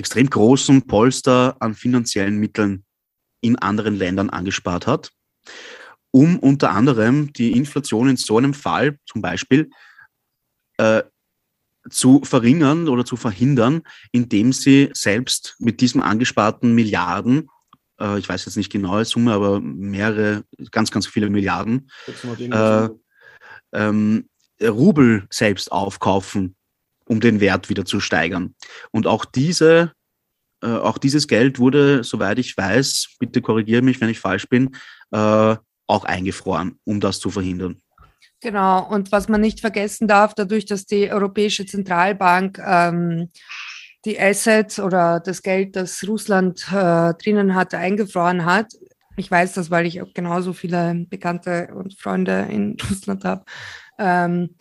[0.00, 2.84] extrem großen Polster an finanziellen Mitteln
[3.42, 5.12] in anderen Ländern angespart hat,
[6.10, 9.70] um unter anderem die Inflation in so einem Fall zum Beispiel
[10.78, 11.02] äh,
[11.90, 17.48] zu verringern oder zu verhindern, indem sie selbst mit diesen angesparten Milliarden,
[18.00, 21.90] äh, ich weiß jetzt nicht genaue Summe, aber mehrere, ganz, ganz viele Milliarden,
[22.38, 22.88] äh,
[23.72, 24.28] ähm,
[24.62, 26.56] Rubel selbst aufkaufen,
[27.10, 28.54] um den Wert wieder zu steigern.
[28.92, 29.92] Und auch diese
[30.62, 34.76] äh, auch dieses Geld wurde, soweit ich weiß, bitte korrigiere mich, wenn ich falsch bin,
[35.10, 37.80] äh, auch eingefroren, um das zu verhindern.
[38.40, 43.30] Genau, und was man nicht vergessen darf, dadurch, dass die Europäische Zentralbank ähm,
[44.04, 48.66] die Assets oder das Geld, das Russland äh, drinnen hatte, eingefroren hat.
[49.16, 53.44] Ich weiß das, weil ich genauso viele Bekannte und Freunde in Russland habe.
[53.98, 54.54] Ähm,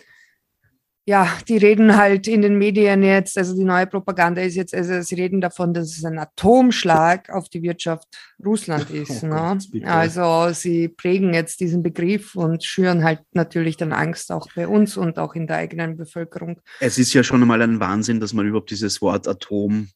[1.10, 5.02] ja, die reden halt in den Medien jetzt, also die neue Propaganda ist jetzt, also
[5.02, 8.08] sie reden davon, dass es ein Atomschlag auf die Wirtschaft
[8.45, 9.24] Russland oh ist.
[9.24, 9.58] Oh ne?
[9.72, 14.67] Gott, also sie prägen jetzt diesen Begriff und schüren halt natürlich dann Angst auch bei
[14.67, 16.62] uns und auch in der eigenen Bevölkerung.
[16.80, 19.89] Es ist ja schon einmal ein Wahnsinn, dass man überhaupt dieses Wort Atomwaffe,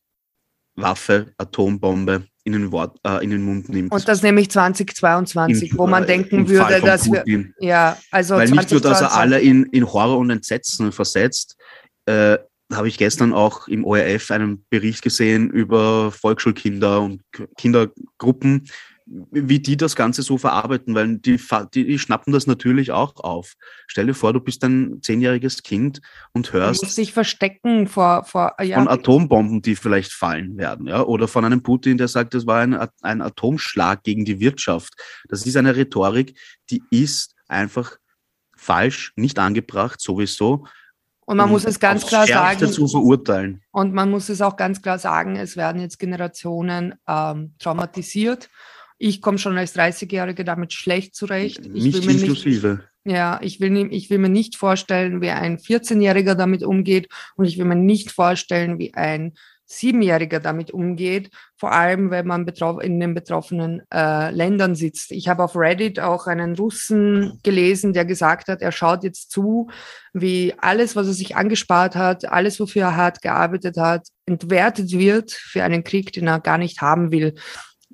[1.37, 3.91] Atombombe in den, Wort, äh, in den Mund nimmt.
[3.91, 7.53] Und das nämlich 2022, Im, wo man äh, denken würde, dass Putin.
[7.57, 7.67] wir.
[7.67, 8.55] Ja, also Weil 2022.
[8.55, 11.55] nicht nur, dass er alle in, in Horror und Entsetzen versetzt,
[12.05, 12.37] äh,
[12.71, 17.21] habe ich gestern auch im ORF einen Bericht gesehen über Volksschulkinder und
[17.57, 18.67] Kindergruppen,
[19.31, 21.39] wie die das Ganze so verarbeiten, weil die,
[21.73, 23.53] die, schnappen das natürlich auch auf.
[23.87, 26.01] Stell dir vor, du bist ein zehnjähriges Kind
[26.33, 26.81] und hörst.
[26.81, 28.77] Du musst dich verstecken vor, vor ja.
[28.77, 32.61] von Atombomben, die vielleicht fallen werden, ja, oder von einem Putin, der sagt, das war
[32.61, 34.93] ein, ein Atomschlag gegen die Wirtschaft.
[35.29, 36.37] Das ist eine Rhetorik,
[36.69, 37.97] die ist einfach
[38.55, 40.65] falsch, nicht angebracht, sowieso.
[41.25, 42.67] Und man muss es ganz klar sagen.
[42.71, 43.61] zu verurteilen.
[43.71, 48.49] Und man muss es auch ganz klar sagen, es werden jetzt Generationen ähm, traumatisiert
[49.03, 51.65] ich komme schon als 30-Jährige damit schlecht zurecht.
[51.73, 52.79] Ich nicht inklusive.
[53.03, 57.43] Nicht, ja, ich will, ich will mir nicht vorstellen, wie ein 14-Jähriger damit umgeht und
[57.43, 59.33] ich will mir nicht vorstellen, wie ein
[59.65, 62.47] Siebenjähriger damit umgeht, vor allem wenn man
[62.81, 65.11] in den betroffenen äh, Ländern sitzt.
[65.11, 69.69] Ich habe auf Reddit auch einen Russen gelesen, der gesagt hat, er schaut jetzt zu,
[70.13, 75.31] wie alles, was er sich angespart hat, alles, wofür er hart gearbeitet hat, entwertet wird
[75.31, 77.33] für einen Krieg, den er gar nicht haben will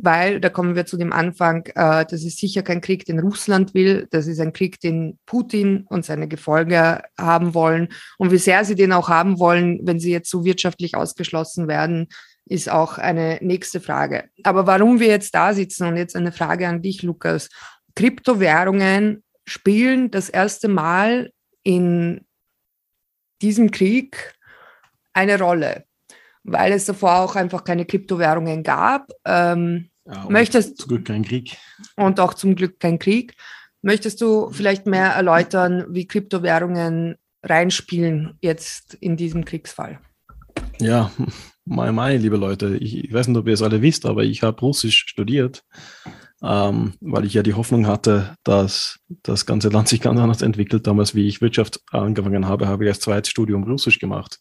[0.02, 3.74] weil, da kommen wir zu dem Anfang, äh, das ist sicher kein Krieg, den Russland
[3.74, 7.90] will, das ist ein Krieg, den Putin und seine Gefolge haben wollen.
[8.18, 12.08] Und wie sehr sie den auch haben wollen, wenn sie jetzt so wirtschaftlich ausgeschlossen werden,
[12.46, 14.30] ist auch eine nächste Frage.
[14.44, 17.50] Aber warum wir jetzt da sitzen und jetzt eine Frage an dich, Lukas.
[17.96, 21.32] Kryptowährungen spielen das erste Mal
[21.64, 22.26] in
[23.42, 24.34] diesem Krieg
[25.14, 25.86] eine Rolle
[26.44, 29.12] weil es davor auch einfach keine Kryptowährungen gab.
[29.26, 31.58] Ähm, ja, möchtest, zum Glück kein Krieg.
[31.96, 33.36] Und auch zum Glück kein Krieg.
[33.82, 40.00] Möchtest du vielleicht mehr erläutern, wie Kryptowährungen reinspielen jetzt in diesem Kriegsfall?
[40.80, 41.12] Ja,
[41.66, 44.44] mein, mein, liebe Leute, ich, ich weiß nicht, ob ihr es alle wisst, aber ich
[44.44, 45.64] habe Russisch studiert,
[46.42, 50.88] ähm, weil ich ja die Hoffnung hatte, dass das ganze Land sich ganz anders entwickelt.
[50.88, 54.40] Damals, wie ich Wirtschaft angefangen habe, habe ich als zweites Studium Russisch gemacht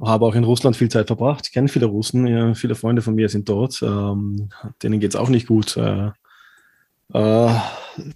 [0.00, 1.46] habe auch in Russland viel Zeit verbracht.
[1.46, 3.82] Ich kenne viele Russen, ja, viele Freunde von mir sind dort.
[3.82, 4.48] Ähm,
[4.82, 5.76] denen geht es auch nicht gut.
[5.76, 6.10] Äh,
[7.12, 7.54] äh,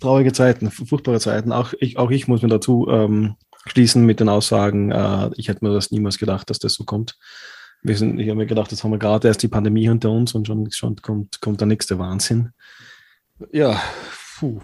[0.01, 1.53] traurige Zeiten, furchtbare Zeiten.
[1.53, 5.65] Auch ich, auch ich muss mir dazu ähm, schließen mit den Aussagen, äh, ich hätte
[5.65, 7.19] mir das niemals gedacht, dass das so kommt.
[7.83, 10.35] Wir sind, ich habe mir gedacht, jetzt haben wir gerade erst die Pandemie hinter uns
[10.35, 12.51] und schon, schon kommt, kommt der nächste Wahnsinn.
[13.51, 13.81] Ja,
[14.39, 14.61] puh.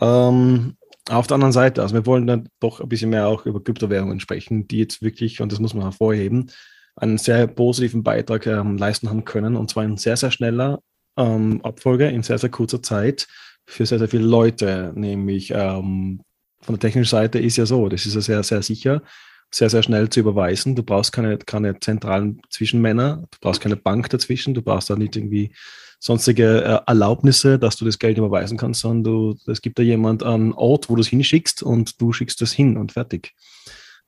[0.00, 0.76] Ähm,
[1.08, 4.20] auf der anderen Seite, also wir wollen dann doch ein bisschen mehr auch über Kryptowährungen
[4.20, 6.50] sprechen, die jetzt wirklich, und das muss man hervorheben,
[6.96, 10.80] einen sehr positiven Beitrag ähm, leisten haben können, und zwar in sehr, sehr schneller
[11.16, 13.26] ähm, Abfolge, in sehr, sehr kurzer Zeit
[13.66, 14.92] für sehr, sehr viele Leute.
[14.94, 16.22] Nämlich ähm,
[16.60, 19.02] von der technischen Seite ist ja so, das ist ja sehr, sehr sicher,
[19.50, 20.74] sehr, sehr schnell zu überweisen.
[20.74, 25.16] Du brauchst keine, keine zentralen Zwischenmänner, du brauchst keine Bank dazwischen, du brauchst da nicht
[25.16, 25.54] irgendwie
[25.98, 30.22] sonstige äh, Erlaubnisse, dass du das Geld überweisen kannst, sondern du, es gibt da jemand
[30.22, 33.34] einen Ort, wo du es hinschickst und du schickst das hin und fertig.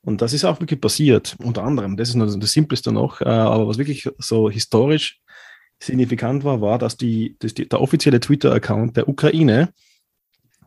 [0.03, 1.95] Und das ist auch wirklich passiert, unter anderem.
[1.95, 3.21] Das ist nur das Simpleste noch.
[3.21, 5.19] Äh, aber was wirklich so historisch
[5.79, 9.73] signifikant war, war, dass, die, dass die, der offizielle Twitter-Account der Ukraine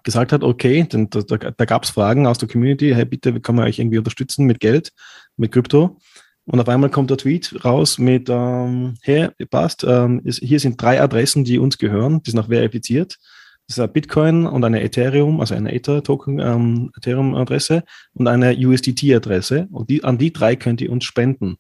[0.03, 3.41] gesagt hat, okay, denn da, da, da gab es Fragen aus der Community, hey, bitte,
[3.41, 4.93] kann man euch irgendwie unterstützen mit Geld,
[5.37, 5.99] mit Krypto?
[6.47, 10.81] Und auf einmal kommt der Tweet raus mit, ähm, hey, passt, ähm, ist, hier sind
[10.81, 13.19] drei Adressen, die uns gehören, die sind auch verifiziert.
[13.67, 19.69] Das ist ein Bitcoin und eine Ethereum, also eine Ether-Token, ähm, Ethereum-Adresse und eine USDT-Adresse.
[19.71, 21.57] Und die, an die drei könnt ihr uns spenden.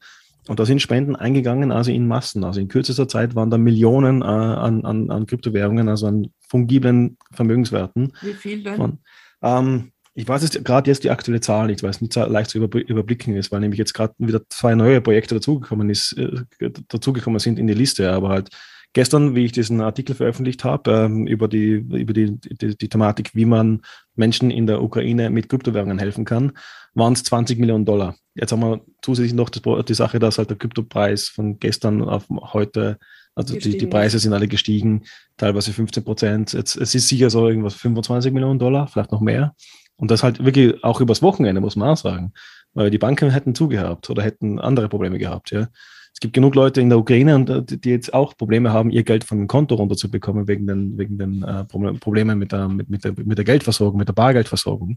[0.46, 2.44] Und da sind Spenden eingegangen, also in Massen.
[2.44, 7.16] Also in kürzester Zeit waren da Millionen äh, an, an, an Kryptowährungen, also an fungiblen
[7.32, 8.12] Vermögenswerten.
[8.20, 8.76] Wie viel denn?
[8.76, 8.98] Von,
[9.42, 12.50] ähm, ich weiß jetzt gerade jetzt die aktuelle Zahl nicht, weil es nicht so leicht
[12.50, 17.40] zu überblicken ist, weil nämlich jetzt gerade wieder zwei neue Projekte dazugekommen ist, äh, dazugekommen
[17.40, 18.50] sind in die Liste, aber halt
[18.92, 23.34] gestern, wie ich diesen Artikel veröffentlicht habe, ähm, über, die, über die, die, die, Thematik,
[23.34, 23.82] wie man
[24.14, 26.52] Menschen in der Ukraine mit Kryptowährungen helfen kann,
[26.94, 28.14] waren es 20 Millionen Dollar.
[28.36, 32.26] Jetzt haben wir zusätzlich noch das, die Sache, dass halt der Kryptopreis von gestern auf
[32.28, 32.98] heute,
[33.34, 35.02] also die, die, Preise sind alle gestiegen,
[35.36, 36.54] teilweise 15 Prozent.
[36.54, 39.54] es ist sicher so irgendwas 25 Millionen Dollar, vielleicht noch mehr.
[39.96, 42.32] Und das halt wirklich auch übers Wochenende, muss man auch sagen.
[42.72, 45.68] Weil die Banken hätten zugehabt oder hätten andere Probleme gehabt, ja.
[46.12, 49.24] Es gibt genug Leute in der Ukraine, äh, die jetzt auch Probleme haben, ihr Geld
[49.24, 53.14] von dem Konto runterzubekommen, wegen den, wegen den äh, Problemen mit der, mit, mit, der,
[53.16, 54.96] mit der Geldversorgung, mit der Bargeldversorgung.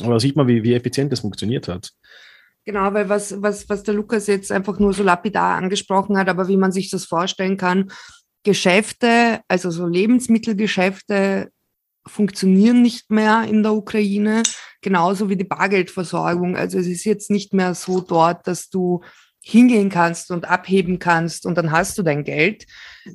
[0.00, 1.90] Aber da sieht man, wie, wie effizient das funktioniert hat.
[2.64, 6.48] Genau, weil was, was, was der Lukas jetzt einfach nur so lapidar angesprochen hat, aber
[6.48, 7.90] wie man sich das vorstellen kann,
[8.44, 11.50] Geschäfte, also so Lebensmittelgeschäfte
[12.06, 14.42] funktionieren nicht mehr in der Ukraine,
[14.80, 16.56] genauso wie die Bargeldversorgung.
[16.56, 19.02] Also es ist jetzt nicht mehr so dort, dass du
[19.48, 22.66] hingehen kannst und abheben kannst und dann hast du dein Geld.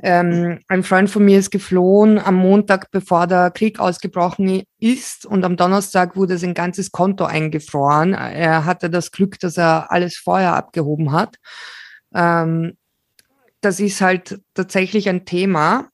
[0.01, 5.43] Ähm, ein Freund von mir ist geflohen am Montag, bevor der Krieg ausgebrochen ist und
[5.43, 8.13] am Donnerstag wurde sein ganzes Konto eingefroren.
[8.13, 11.35] Er hatte das Glück, dass er alles vorher abgehoben hat.
[12.15, 12.77] Ähm,
[13.59, 15.90] das ist halt tatsächlich ein Thema.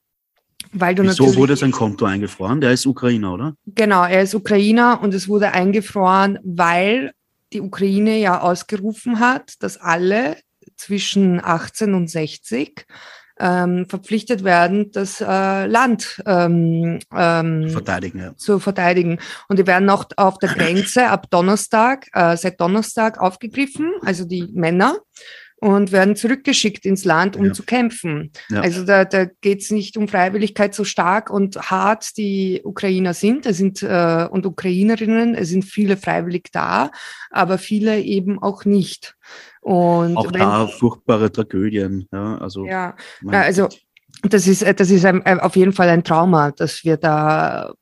[0.72, 2.60] Weil du Wieso wurde sein Konto eingefroren?
[2.60, 3.54] Der ist Ukrainer, oder?
[3.66, 7.12] Genau, er ist Ukrainer und es wurde eingefroren, weil
[7.52, 10.36] die Ukraine ja ausgerufen hat, dass alle
[10.76, 12.86] zwischen 18 und 60
[13.40, 18.36] ähm, verpflichtet werden, das äh, Land ähm, ähm, verteidigen, ja.
[18.36, 19.18] zu verteidigen.
[19.48, 24.48] Und die werden auch auf der Grenze ab Donnerstag, äh, seit Donnerstag aufgegriffen, also die
[24.52, 24.96] Männer
[25.60, 27.52] und werden zurückgeschickt ins Land, um ja.
[27.52, 28.30] zu kämpfen.
[28.48, 28.60] Ja.
[28.60, 33.46] Also da, da geht es nicht um Freiwilligkeit so stark und hart die Ukrainer sind.
[33.46, 36.90] Es sind äh, und Ukrainerinnen, es sind viele freiwillig da,
[37.30, 39.16] aber viele eben auch nicht.
[39.60, 42.08] Und auch wenn, da furchtbare Tragödien.
[42.12, 42.96] Ja, also, ja,
[43.30, 43.68] also
[44.22, 47.74] das ist, das ist ein, auf jeden Fall ein Trauma, das wir da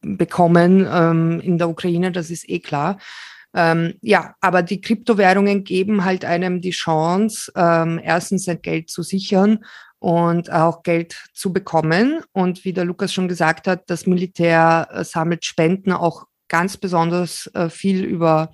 [0.00, 2.98] bekommen ähm, in der Ukraine, das ist eh klar.
[3.54, 9.02] Ähm, ja, aber die Kryptowährungen geben halt einem die Chance, ähm, erstens sein Geld zu
[9.02, 9.64] sichern
[9.98, 12.22] und auch Geld zu bekommen.
[12.32, 17.48] Und wie der Lukas schon gesagt hat, das Militär äh, sammelt Spenden auch ganz besonders
[17.54, 18.50] äh, viel über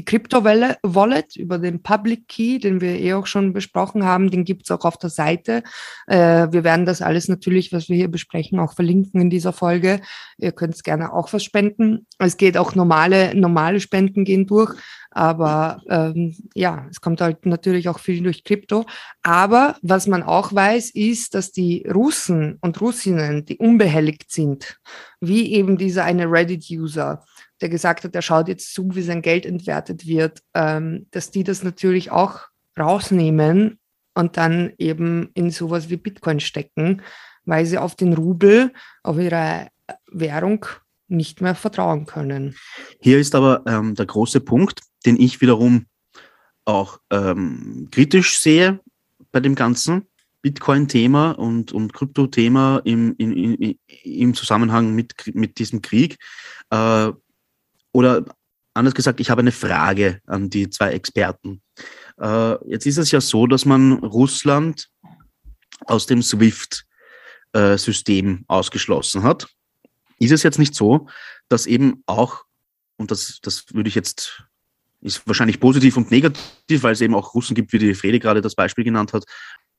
[0.00, 4.70] die Crypto-Wallet über den Public Key, den wir eh auch schon besprochen haben, den gibt's
[4.70, 5.62] auch auf der Seite.
[6.06, 10.00] Äh, wir werden das alles natürlich, was wir hier besprechen, auch verlinken in dieser Folge.
[10.38, 12.06] Ihr könnt gerne auch was spenden.
[12.18, 14.74] Es geht auch normale, normale Spenden gehen durch.
[15.10, 18.86] Aber ähm, ja, es kommt halt natürlich auch viel durch Krypto.
[19.22, 24.78] Aber was man auch weiß, ist, dass die Russen und Russinnen, die unbehelligt sind,
[25.20, 27.22] wie eben dieser eine Reddit-User,
[27.60, 31.44] der gesagt hat, er schaut jetzt zu, wie sein Geld entwertet wird, ähm, dass die
[31.44, 32.40] das natürlich auch
[32.78, 33.78] rausnehmen
[34.14, 37.02] und dann eben in sowas wie Bitcoin stecken,
[37.44, 39.68] weil sie auf den Rubel, auf ihre
[40.10, 40.66] Währung
[41.08, 42.56] nicht mehr vertrauen können.
[43.00, 45.86] Hier ist aber ähm, der große Punkt, den ich wiederum
[46.64, 48.80] auch ähm, kritisch sehe
[49.32, 50.06] bei dem ganzen
[50.42, 56.16] Bitcoin-Thema und, und Krypto-Thema im, im Zusammenhang mit, mit diesem Krieg.
[56.70, 57.12] Äh,
[57.92, 58.24] oder
[58.74, 61.62] anders gesagt, ich habe eine Frage an die zwei Experten.
[62.20, 64.88] Äh, jetzt ist es ja so, dass man Russland
[65.86, 69.48] aus dem SWIFT-System äh, ausgeschlossen hat.
[70.18, 71.06] Ist es jetzt nicht so,
[71.48, 72.44] dass eben auch,
[72.96, 74.44] und das, das würde ich jetzt,
[75.00, 78.42] ist wahrscheinlich positiv und negativ, weil es eben auch Russen gibt, wie die Frede gerade
[78.42, 79.24] das Beispiel genannt hat,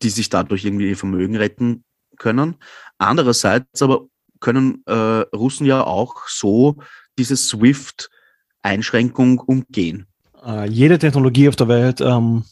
[0.02, 1.84] die sich dadurch irgendwie ihr Vermögen retten
[2.17, 2.56] können.
[2.97, 4.08] Andererseits aber
[4.39, 6.82] können äh, Russen ja auch so
[7.17, 10.06] diese SWIFT-Einschränkung umgehen?
[10.45, 12.43] Äh, jede Technologie auf der Welt, ähm,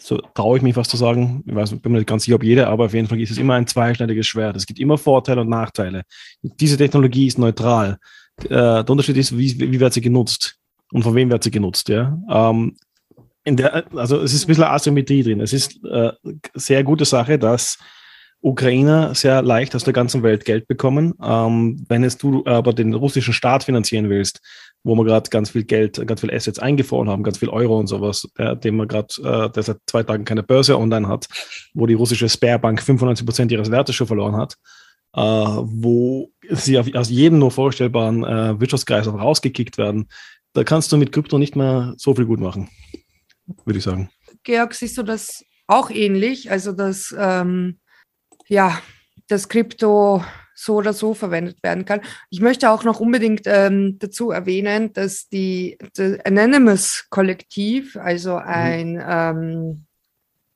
[0.00, 2.42] so traue ich mich fast zu sagen, ich weiß, bin mir nicht ganz sicher, ob
[2.42, 4.56] jede, aber auf jeden Fall ist es immer ein zweischneidiges Schwert.
[4.56, 6.02] Es gibt immer Vorteile und Nachteile.
[6.42, 7.98] Diese Technologie ist neutral.
[8.44, 10.56] Äh, der Unterschied ist, wie, wie wird sie genutzt
[10.92, 11.88] und von wem wird sie genutzt.
[11.88, 12.18] Ja?
[12.28, 12.76] Ähm,
[13.46, 15.40] der, also es ist ein bisschen Asymmetrie drin.
[15.40, 16.12] Es ist äh,
[16.54, 17.78] sehr gute Sache, dass
[18.42, 21.14] Ukrainer sehr leicht aus der ganzen Welt Geld bekommen.
[21.22, 24.40] Ähm, wenn es du aber den russischen Staat finanzieren willst,
[24.82, 27.86] wo wir gerade ganz viel Geld, ganz viel Assets eingefroren haben, ganz viel Euro und
[27.86, 31.28] sowas, der, dem man gerade, äh, der seit zwei Tagen keine Börse online hat,
[31.72, 34.56] wo die russische Sperrbank 95 Prozent ihres Wertes schon verloren hat,
[35.14, 40.08] äh, wo sie auf, aus jedem nur vorstellbaren äh, Wirtschaftskreis rausgekickt werden,
[40.52, 42.68] da kannst du mit Krypto nicht mehr so viel gut machen,
[43.64, 44.10] würde ich sagen.
[44.42, 46.50] Georg, siehst du das auch ähnlich?
[46.50, 47.78] Also, dass ähm,
[48.52, 48.78] ja,
[49.28, 50.22] das Krypto
[50.54, 52.02] so oder so verwendet werden kann.
[52.28, 58.44] Ich möchte auch noch unbedingt ähm, dazu erwähnen, dass die, die Anonymous-Kollektiv, also mhm.
[58.44, 59.04] ein mhm.
[59.08, 59.86] ähm,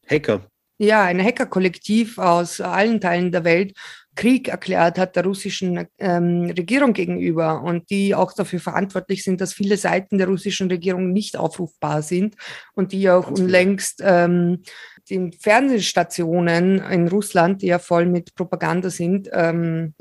[0.08, 0.46] Hacker.
[0.78, 3.72] Ja, ein Hacker-Kollektiv aus allen Teilen der Welt
[4.16, 9.52] Krieg erklärt hat der russischen ähm, Regierung gegenüber und die auch dafür verantwortlich sind, dass
[9.52, 12.34] viele Seiten der russischen Regierung nicht aufrufbar sind
[12.74, 14.62] und die auch unlängst ähm,
[15.08, 19.94] die Fernsehstationen in Russland, die ja voll mit Propaganda sind, ähm,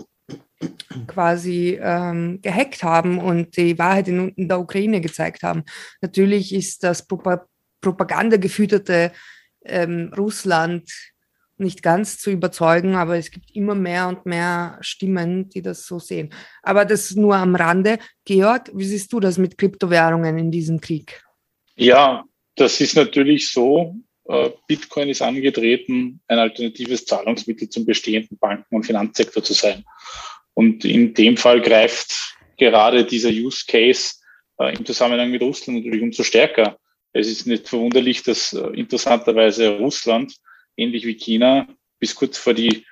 [1.07, 5.63] quasi ähm, gehackt haben und die Wahrheit in, in, der Ukraine gezeigt haben.
[6.01, 7.21] Natürlich ist das Pro
[7.81, 9.11] Propaganda gefütterte
[9.63, 10.89] ähm, Russland
[11.57, 15.99] nicht ganz zu überzeugen, aber es gibt immer mehr und mehr Stimmen, die das so
[15.99, 16.33] sehen.
[16.63, 17.99] Aber das nur am Rande.
[18.25, 21.21] Georg, wie siehst du das mit Kryptowährungen in diesem Krieg?
[21.75, 23.95] Ja, das ist natürlich so.
[24.27, 29.83] Äh, Bitcoin ist angetreten, ein alternatives Zahlungsmittel zum bestehenden Banken- und Finanzsektor zu sein.
[30.53, 34.15] Und in dem Fall greift gerade dieser Use Case
[34.59, 36.77] äh, im Zusammenhang mit Russland natürlich umso stärker.
[37.13, 40.35] Es ist nicht verwunderlich, dass äh, interessanterweise Russland
[40.75, 41.67] ähnlich wie China,
[41.99, 42.85] bis kurz vor, die,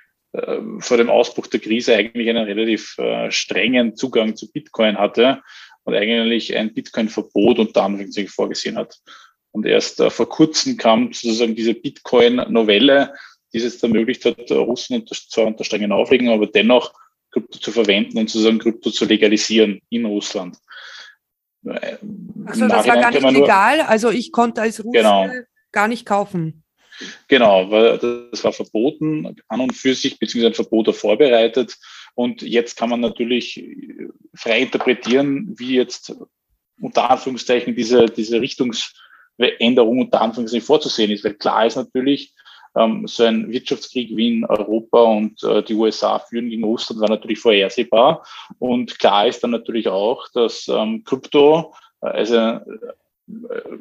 [0.78, 2.96] vor dem Ausbruch der Krise eigentlich einen relativ
[3.28, 5.42] strengen Zugang zu Bitcoin hatte
[5.84, 8.98] und eigentlich ein Bitcoin-Verbot unter Anführungszeichen vorgesehen hat.
[9.54, 13.14] Und erst äh, vor kurzem kam sozusagen diese Bitcoin-Novelle,
[13.52, 16.92] die es jetzt ermöglicht hat, Russen unter, zwar unter strengen Aufregung, aber dennoch
[17.30, 20.56] Krypto zu verwenden und sozusagen Krypto zu legalisieren in Russland.
[21.64, 25.30] Also das war gar nicht legal, also ich konnte als Russe genau.
[25.70, 26.64] gar nicht kaufen.
[27.28, 27.98] Genau, weil
[28.30, 31.76] das war verboten an und für sich, beziehungsweise ein Verbot vorbereitet.
[32.16, 33.64] Und jetzt kann man natürlich
[34.34, 36.14] frei interpretieren, wie jetzt
[36.80, 38.40] unter Anführungszeichen diese, diese
[39.38, 41.24] Richtungsänderung unter Anführungszeichen vorzusehen ist.
[41.24, 42.34] Weil klar ist natürlich,
[42.76, 47.08] ähm, so ein Wirtschaftskrieg wie in Europa und äh, die USA führen gegen Russland war
[47.08, 48.26] natürlich vorhersehbar.
[48.58, 52.60] Und klar ist dann natürlich auch, dass ähm, Krypto, äh, also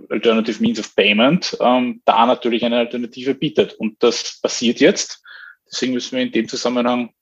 [0.10, 3.74] Alternative Means of Payment, ähm, da natürlich eine Alternative bietet.
[3.74, 5.22] Und das passiert jetzt.
[5.70, 7.13] Deswegen müssen wir in dem Zusammenhang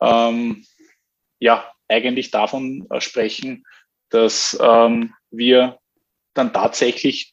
[0.00, 0.64] ähm,
[1.38, 3.64] ja eigentlich davon äh, sprechen,
[4.10, 5.78] dass ähm, wir
[6.34, 7.32] dann tatsächlich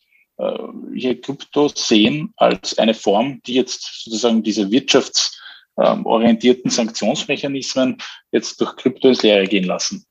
[0.93, 7.97] hier Krypto sehen als eine Form, die jetzt sozusagen diese wirtschaftsorientierten Sanktionsmechanismen
[8.31, 10.05] jetzt durch Krypto ins Leere gehen lassen.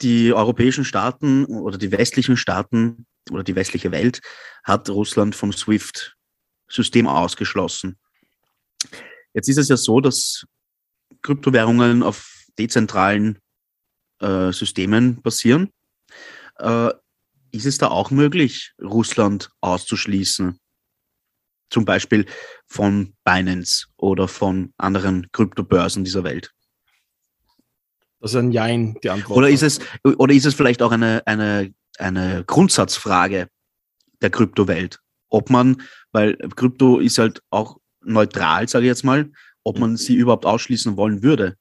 [0.00, 4.20] Die europäischen Staaten oder die westlichen Staaten oder die westliche Welt
[4.62, 7.98] hat Russland vom SWIFT-System ausgeschlossen.
[9.34, 10.46] Jetzt ist es ja so, dass
[11.22, 13.38] Kryptowährungen auf dezentralen
[14.20, 15.72] äh, Systemen basieren.
[16.58, 16.90] Äh,
[17.52, 20.58] ist es da auch möglich, Russland auszuschließen?
[21.70, 22.26] Zum Beispiel
[22.66, 26.52] von Binance oder von anderen Kryptobörsen dieser Welt?
[28.20, 29.38] Das ist ein Jein, die Antwort.
[29.38, 33.48] Oder ist es, oder ist es vielleicht auch eine, eine eine Grundsatzfrage
[34.20, 34.98] der Kryptowelt.
[35.28, 35.82] Ob man,
[36.12, 39.30] weil Krypto ist halt auch neutral, sage ich jetzt mal,
[39.62, 41.56] ob man sie überhaupt ausschließen wollen würde.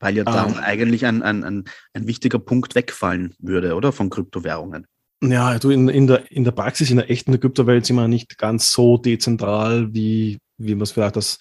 [0.00, 0.60] Weil ja dann ah.
[0.60, 3.92] eigentlich ein, ein, ein, ein wichtiger Punkt wegfallen würde, oder?
[3.92, 4.86] Von Kryptowährungen.
[5.30, 8.36] Ja, du in, in, der, in der Praxis, in der echten Kryptowelt sind wir nicht
[8.36, 11.38] ganz so dezentral, wie, wie man es vielleicht aus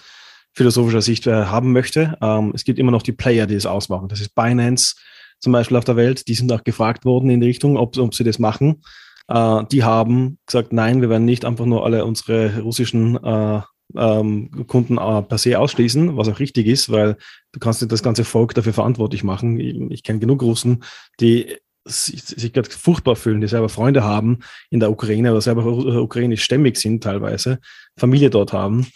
[0.54, 2.18] philosophischer Sicht haben möchte.
[2.22, 4.08] Ähm, es gibt immer noch die Player, die es ausmachen.
[4.08, 4.96] Das ist Binance,
[5.40, 8.16] zum Beispiel auf der Welt, die sind auch gefragt worden in die Richtung, ob, ob
[8.16, 8.82] sie das machen.
[9.28, 13.62] Äh, die haben gesagt, nein, wir werden nicht einfach nur alle unsere russischen äh,
[13.96, 17.18] ähm, Kunden äh, per se ausschließen, was auch richtig ist, weil
[17.52, 19.60] du kannst nicht das ganze Volk dafür verantwortlich machen.
[19.60, 20.84] Ich, ich kenne genug Russen,
[21.20, 25.66] die sich, sich gerade furchtbar fühlen, die selber Freunde haben in der Ukraine oder selber
[25.66, 27.60] ukrainisch stämmig sind teilweise,
[27.98, 28.88] Familie dort haben.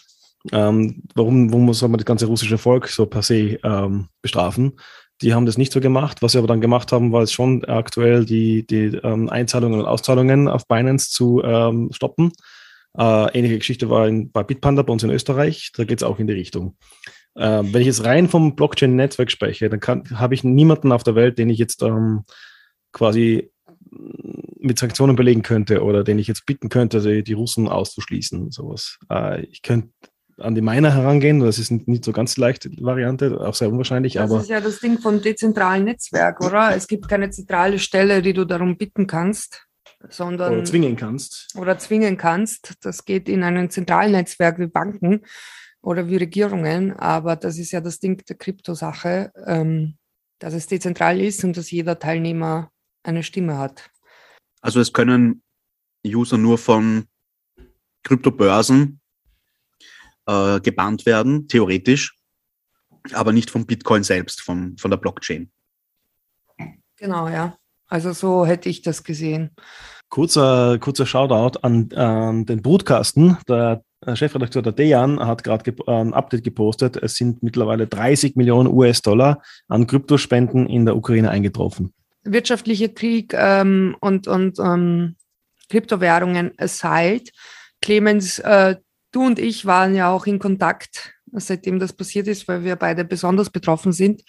[0.52, 4.80] Ähm, warum, warum soll man das ganze russische Volk so per se ähm, bestrafen?
[5.22, 6.22] Die haben das nicht so gemacht.
[6.22, 9.86] Was sie aber dann gemacht haben, war es schon aktuell die, die ähm, Einzahlungen und
[9.86, 12.32] Auszahlungen auf Binance zu ähm, stoppen.
[12.98, 15.72] Äh, ähnliche Geschichte war in, bei Bitpanda bei uns in Österreich.
[15.76, 16.78] Da geht es auch in die Richtung.
[17.36, 19.82] Äh, wenn ich jetzt rein vom Blockchain-Netzwerk spreche, dann
[20.14, 22.24] habe ich niemanden auf der Welt, den ich jetzt ähm,
[22.98, 23.52] quasi
[24.60, 28.52] mit Sanktionen belegen könnte oder den ich jetzt bitten könnte, die, die Russen auszuschließen.
[28.52, 28.98] Sowas.
[29.10, 29.90] Äh, ich könnte
[30.40, 31.40] an die Miner herangehen.
[31.40, 34.14] Das ist nicht so ganz leichte Variante, auch sehr unwahrscheinlich.
[34.14, 36.76] Das aber ist ja das Ding vom dezentralen Netzwerk, oder?
[36.76, 39.68] Es gibt keine zentrale Stelle, die du darum bitten kannst,
[40.10, 40.54] sondern.
[40.54, 41.56] Oder zwingen kannst.
[41.56, 42.76] Oder zwingen kannst.
[42.82, 45.22] Das geht in einem zentralen Netzwerk wie Banken
[45.82, 46.94] oder wie Regierungen.
[46.94, 49.98] Aber das ist ja das Ding der Kryptosache, ähm,
[50.40, 52.70] dass es dezentral ist und dass jeder Teilnehmer
[53.04, 53.90] eine Stimme hat.
[54.62, 55.42] Also es können
[56.06, 57.06] User nur von
[58.04, 59.00] Kryptobörsen
[60.26, 62.18] äh, gebannt werden, theoretisch,
[63.14, 65.52] aber nicht vom Bitcoin selbst, vom, von der Blockchain.
[66.98, 67.58] Genau, ja.
[67.88, 69.52] Also so hätte ich das gesehen.
[70.10, 73.38] Kurzer, kurzer Shoutout an, an den Brutkasten.
[73.48, 73.84] Der
[74.14, 76.98] Chefredakteur der Dejan hat gerade ein Update gepostet.
[76.98, 81.94] Es sind mittlerweile 30 Millionen US-Dollar an Kryptospenden in der Ukraine eingetroffen.
[82.32, 85.16] Wirtschaftlicher Krieg ähm, und, und ähm,
[85.70, 87.32] Kryptowährungen aside.
[87.82, 88.76] Clemens, äh,
[89.12, 93.06] du und ich waren ja auch in Kontakt, seitdem das passiert ist, weil wir beide
[93.06, 94.24] besonders betroffen sind.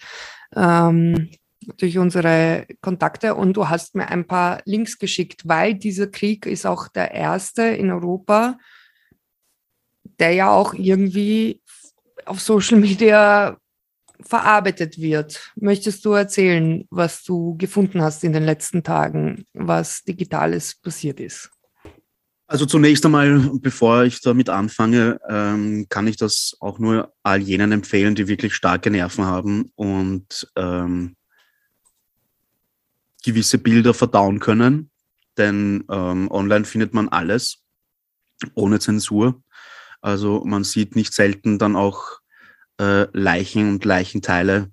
[0.55, 1.29] Ähm,
[1.77, 6.65] durch unsere Kontakte und du hast mir ein paar Links geschickt, weil dieser Krieg ist
[6.65, 8.57] auch der erste in Europa,
[10.19, 11.61] der ja auch irgendwie
[12.25, 13.57] auf Social Media
[14.21, 15.51] verarbeitet wird.
[15.55, 21.49] Möchtest du erzählen, was du gefunden hast in den letzten Tagen, was digitales passiert ist?
[22.47, 27.71] Also zunächst einmal, bevor ich damit anfange, ähm, kann ich das auch nur all jenen
[27.71, 31.15] empfehlen, die wirklich starke Nerven haben und ähm,
[33.23, 34.89] gewisse Bilder verdauen können,
[35.37, 37.59] denn ähm, online findet man alles
[38.55, 39.43] ohne Zensur.
[40.01, 42.18] Also man sieht nicht selten dann auch
[42.79, 44.71] äh, Leichen und Leichenteile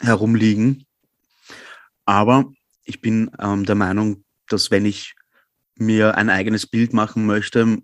[0.00, 0.86] herumliegen.
[2.04, 2.52] Aber
[2.84, 5.14] ich bin ähm, der Meinung, dass wenn ich
[5.76, 7.78] mir ein eigenes Bild machen möchte,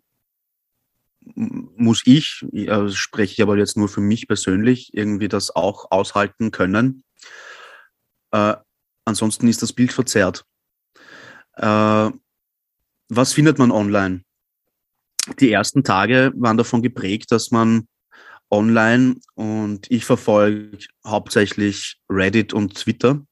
[1.35, 6.51] muss ich, äh, spreche ich aber jetzt nur für mich persönlich, irgendwie das auch aushalten
[6.51, 7.03] können.
[8.31, 8.55] Äh,
[9.09, 10.45] Ansonsten ist das Bild verzerrt.
[11.55, 12.11] Äh,
[13.09, 14.23] was findet man online?
[15.41, 17.89] Die ersten Tage waren davon geprägt, dass man
[18.51, 23.23] online und ich verfolge hauptsächlich Reddit und Twitter,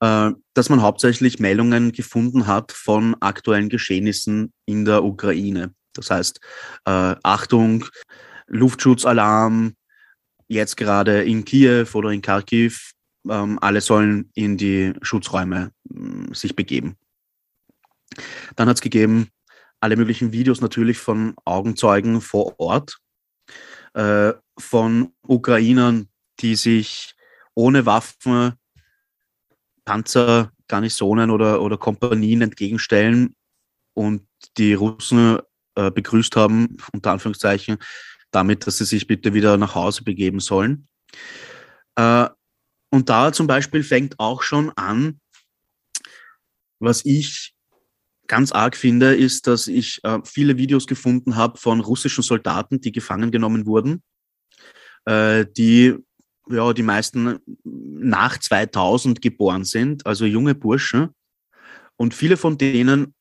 [0.00, 5.74] äh, dass man hauptsächlich Meldungen gefunden hat von aktuellen Geschehnissen in der Ukraine.
[5.92, 6.40] Das heißt,
[6.86, 7.84] äh, Achtung,
[8.46, 9.74] Luftschutzalarm,
[10.48, 12.92] jetzt gerade in Kiew oder in Kharkiv
[13.28, 16.96] ähm, alle sollen in die Schutzräume äh, sich begeben.
[18.56, 19.28] Dann hat es gegeben
[19.80, 23.00] alle möglichen Videos natürlich von Augenzeugen vor Ort,
[23.94, 26.08] äh, von Ukrainern,
[26.40, 27.14] die sich
[27.54, 28.54] ohne Waffen
[29.84, 33.34] Panzer, Garnisonen oder, oder Kompanien entgegenstellen
[33.94, 34.26] und
[34.56, 35.38] die Russen
[35.74, 37.78] äh, begrüßt haben, unter Anführungszeichen,
[38.30, 40.88] damit, dass sie sich bitte wieder nach Hause begeben sollen.
[41.96, 42.28] Äh,
[42.90, 45.20] und da zum Beispiel fängt auch schon an,
[46.78, 47.53] was ich
[48.26, 52.92] ganz arg finde, ist, dass ich äh, viele Videos gefunden habe von russischen Soldaten, die
[52.92, 54.02] gefangen genommen wurden,
[55.04, 55.94] äh, die
[56.50, 61.10] ja die meisten nach 2000 geboren sind, also junge Burschen.
[61.96, 63.14] Und viele von denen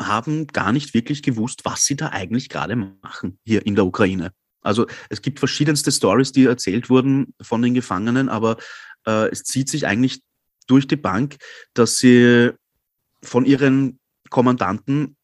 [0.00, 4.32] haben gar nicht wirklich gewusst, was sie da eigentlich gerade machen hier in der Ukraine.
[4.60, 8.56] Also es gibt verschiedenste Stories, die erzählt wurden von den Gefangenen, aber
[9.06, 10.22] äh, es zieht sich eigentlich
[10.66, 11.36] durch die Bank,
[11.72, 12.50] dass sie
[13.22, 14.00] von ihren
[14.36, 15.16] Kommandanten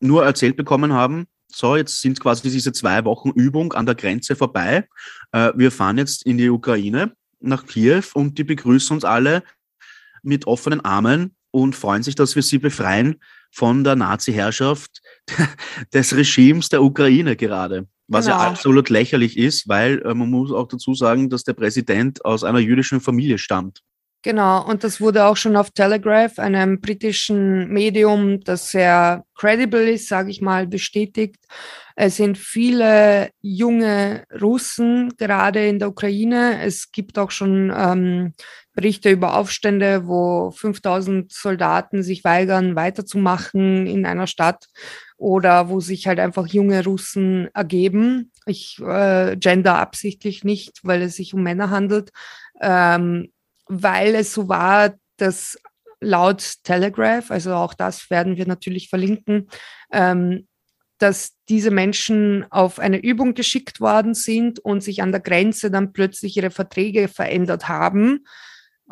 [0.00, 4.36] nur erzählt bekommen haben, so, jetzt sind quasi diese zwei Wochen Übung an der Grenze
[4.36, 4.88] vorbei.
[5.32, 9.42] Äh, wir fahren jetzt in die Ukraine, nach Kiew und die begrüßen uns alle
[10.22, 13.20] mit offenen Armen und freuen sich, dass wir sie befreien
[13.50, 15.02] von der Nazi-Herrschaft
[15.92, 17.86] des Regimes der Ukraine gerade.
[18.08, 18.38] Was genau.
[18.38, 22.44] ja absolut lächerlich ist, weil äh, man muss auch dazu sagen, dass der Präsident aus
[22.44, 23.82] einer jüdischen Familie stammt.
[24.24, 30.06] Genau, und das wurde auch schon auf Telegraph, einem britischen Medium, das sehr credible ist,
[30.06, 31.44] sage ich mal, bestätigt.
[31.96, 36.62] Es sind viele junge Russen gerade in der Ukraine.
[36.62, 38.32] Es gibt auch schon ähm,
[38.74, 44.68] Berichte über Aufstände, wo 5000 Soldaten sich weigern, weiterzumachen in einer Stadt
[45.16, 48.30] oder wo sich halt einfach junge Russen ergeben.
[48.46, 52.10] Ich äh, gender absichtlich nicht, weil es sich um Männer handelt,
[52.60, 53.28] ähm,
[53.66, 55.58] weil es so war, dass
[56.00, 59.48] laut Telegraph, also auch das werden wir natürlich verlinken,
[59.92, 60.46] ähm,
[60.98, 65.92] dass diese Menschen auf eine Übung geschickt worden sind und sich an der Grenze dann
[65.92, 68.24] plötzlich ihre Verträge verändert haben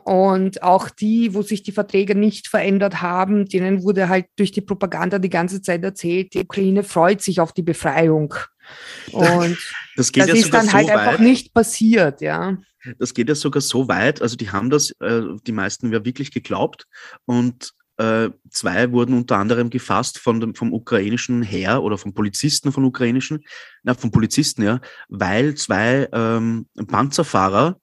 [0.04, 4.60] und auch die, wo sich die Verträge nicht verändert haben, denen wurde halt durch die
[4.60, 8.34] Propaganda die ganze Zeit erzählt, die Ukraine freut sich auf die Befreiung.
[9.12, 9.58] Und
[9.96, 12.56] das, das ja ist dann halt so einfach nicht passiert, ja.
[12.98, 16.30] Das geht ja sogar so weit, also die haben das, äh, die meisten ja wirklich
[16.30, 16.86] geglaubt
[17.26, 22.72] und äh, zwei wurden unter anderem gefasst von dem, vom ukrainischen Heer oder vom Polizisten
[22.72, 23.44] von ukrainischen,
[23.82, 27.79] na, vom Polizisten, ja, weil zwei ähm, Panzerfahrer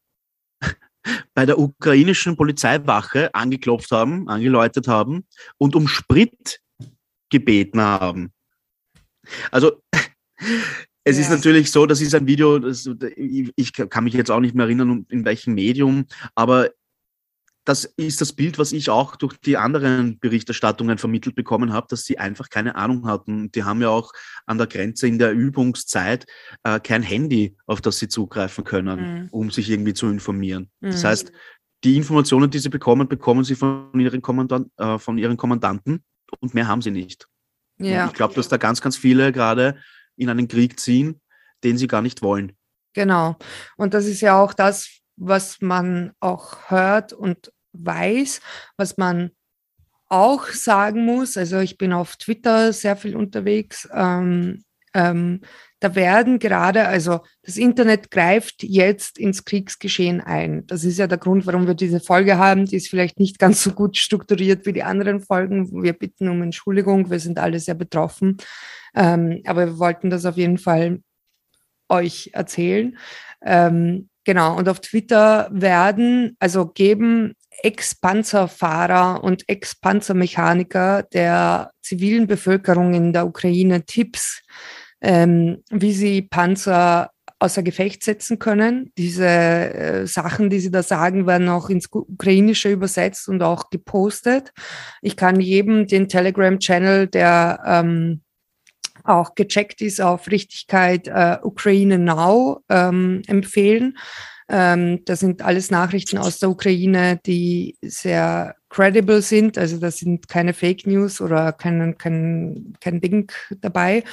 [1.33, 5.25] bei der ukrainischen Polizeiwache angeklopft haben, angeläutet haben
[5.57, 6.59] und um Sprit
[7.29, 8.31] gebeten haben.
[9.51, 9.81] Also
[11.03, 11.23] es Ja.
[11.23, 14.55] ist natürlich so, das ist ein Video, das, ich, ich kann mich jetzt auch nicht
[14.55, 16.05] mehr erinnern, in welchem Medium,
[16.35, 16.69] aber
[17.67, 22.05] das ist das Bild, was ich auch durch die anderen Berichterstattungen vermittelt bekommen habe, dass
[22.05, 23.51] sie einfach keine Ahnung hatten.
[23.51, 24.13] Die haben ja auch
[24.45, 26.25] an der Grenze in der Übungszeit
[26.63, 29.27] äh, kein Handy, auf das sie zugreifen können, Mhm.
[29.31, 30.69] um sich irgendwie zu informieren.
[30.79, 31.07] Das Mhm.
[31.07, 31.31] heißt,
[31.83, 36.03] die Informationen, die sie bekommen, bekommen sie von ihren, Kommandant, äh, von ihren Kommandanten
[36.39, 37.27] und mehr haben sie nicht.
[37.79, 39.77] Ja, Ich glaube, dass da ganz, ganz viele gerade
[40.15, 41.19] in einen Krieg ziehen,
[41.65, 42.53] den sie gar nicht wollen.
[42.93, 43.35] genau.
[43.75, 47.51] Und das ist ja auch das, was man auch hört und
[47.83, 48.41] weiß,
[48.77, 49.31] was man
[50.09, 51.37] auch sagen muss.
[51.37, 53.87] Also ich bin auf Twitter sehr viel unterwegs.
[53.93, 54.63] Ähm,
[54.93, 55.41] ähm,
[55.79, 60.65] da werden gerade, also das Internet greift jetzt ins Kriegsgeschehen ein.
[60.65, 62.65] Das ist ja der Grund, warum wir diese Folge haben.
[62.65, 65.83] Die ist vielleicht nicht ganz so gut strukturiert wie die anderen Folgen.
[65.83, 67.11] Wir bitten um Entschuldigung.
[67.11, 68.37] Wir sind alle sehr betroffen.
[68.95, 71.01] Ähm, aber wir wollten das auf jeden Fall
[71.89, 72.97] euch erzählen.
[73.43, 83.13] Ähm, genau, und auf Twitter werden, also geben Ex-Panzerfahrer und Ex-Panzermechaniker der zivilen Bevölkerung in
[83.13, 84.41] der Ukraine Tipps,
[85.01, 88.91] ähm, wie sie Panzer außer Gefecht setzen können.
[88.97, 94.53] Diese äh, Sachen, die sie da sagen, werden auch ins Ukrainische übersetzt und auch gepostet.
[95.01, 98.21] Ich kann jedem den Telegram-Channel, der ähm,
[99.03, 103.97] auch gecheckt ist auf Richtigkeit äh, Ukraine Now ähm, empfehlen.
[104.49, 109.57] Ähm, das sind alles Nachrichten aus der Ukraine, die sehr credible sind.
[109.57, 113.31] Also das sind keine Fake News oder kein, kein, kein Ding
[113.61, 114.03] dabei.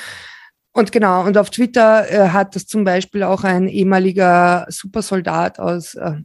[0.73, 5.95] Und genau, und auf Twitter äh, hat das zum Beispiel auch ein ehemaliger Supersoldat aus
[5.95, 6.17] äh,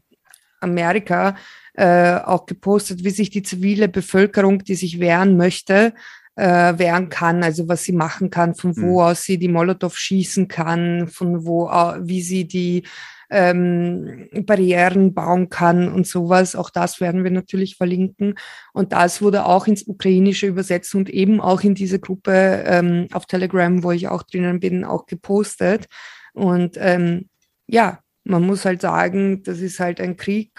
[0.60, 1.36] Amerika
[1.74, 5.94] äh, auch gepostet, wie sich die zivile Bevölkerung, die sich wehren möchte,
[6.40, 9.08] äh, wehren kann, also was sie machen kann, von wo Mhm.
[9.08, 12.84] aus sie die Molotow schießen kann, von wo, wie sie die
[13.30, 16.56] ähm, Barrieren bauen kann und sowas.
[16.56, 18.36] Auch das werden wir natürlich verlinken.
[18.74, 23.26] Und das wurde auch ins Ukrainische übersetzt und eben auch in diese Gruppe ähm, auf
[23.26, 25.88] Telegram, wo ich auch drinnen bin, auch gepostet.
[26.34, 27.30] Und ähm,
[27.68, 30.52] ja, man muss halt sagen, das ist halt ein Krieg,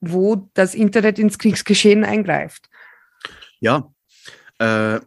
[0.00, 2.68] wo das Internet ins Kriegsgeschehen eingreift.
[3.58, 3.90] Ja,
[4.58, 5.00] äh,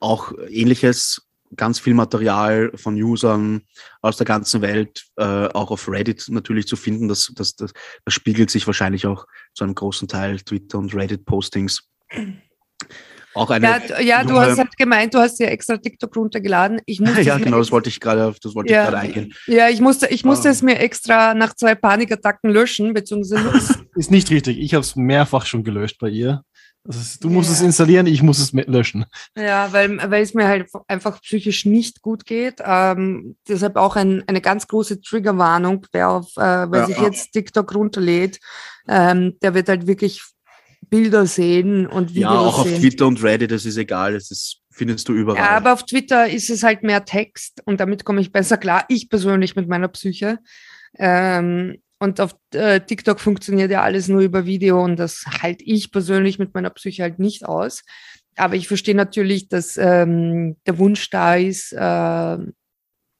[0.00, 1.26] auch ähnliches,
[1.56, 3.62] ganz viel Material von Usern
[4.02, 7.08] aus der ganzen Welt, äh, auch auf Reddit natürlich zu finden.
[7.08, 7.72] Das, das, das,
[8.04, 11.88] das spiegelt sich wahrscheinlich auch zu einem großen Teil Twitter und Reddit-Postings.
[13.34, 13.66] Auch eine.
[13.66, 16.80] Ja, ja du hast halt gemeint, du hast dir extra TikTok runtergeladen.
[16.86, 18.84] Ich musste ja, es mir genau, das wollte ich gerade, das wollte Ja.
[18.84, 19.34] ich gerade eingehen.
[19.46, 20.52] Ja, ich musste, ich musste Ah.
[20.52, 23.50] es mir extra nach zwei Panikattacken löschen, beziehungsweise
[23.94, 24.58] Ist nicht richtig.
[24.58, 26.42] Ich habe es mehrfach schon gelöscht bei ihr.
[26.84, 27.56] Ist, du musst Ja.
[27.56, 29.04] es installieren, ich muss es löschen.
[29.36, 32.56] Ja, weil, weil es mir halt einfach psychisch nicht gut geht.
[32.64, 37.04] Ähm, deshalb auch ein, eine ganz große Triggerwarnung, wer, auf, äh, wer Ja, sich ja.
[37.04, 38.38] jetzt TikTok runterlädt,
[38.88, 40.22] ähm, der wird halt wirklich
[40.88, 42.80] Bilder sehen und Ja, Videos auch auf sehen.
[42.80, 45.38] Twitter und Reddit, das ist egal, das ist, findest du überall.
[45.38, 48.86] Ja, aber auf Twitter ist es halt mehr Text und damit komme ich besser klar.
[48.88, 50.38] Ich persönlich mit meiner Psyche.
[50.98, 55.92] Ähm, und auf äh, TikTok funktioniert ja alles nur über Video und das halte ich
[55.92, 57.84] persönlich mit meiner Psyche halt nicht aus.
[58.36, 62.38] Aber ich verstehe natürlich, dass ähm, der Wunsch da ist, äh,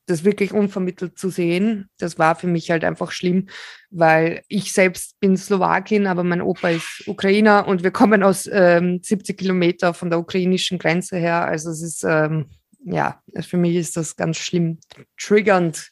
[0.06, 1.90] das wirklich unvermittelt zu sehen.
[1.98, 3.48] Das war für mich halt einfach schlimm,
[3.90, 9.00] weil ich selbst bin Slowakin, aber mein Opa ist Ukrainer und wir kommen aus ähm,
[9.02, 11.44] 70 Kilometer von der ukrainischen Grenze her.
[11.44, 12.46] Also es ist, ähm,
[12.82, 14.78] ja, für mich ist das ganz schlimm,
[15.18, 15.90] triggernd.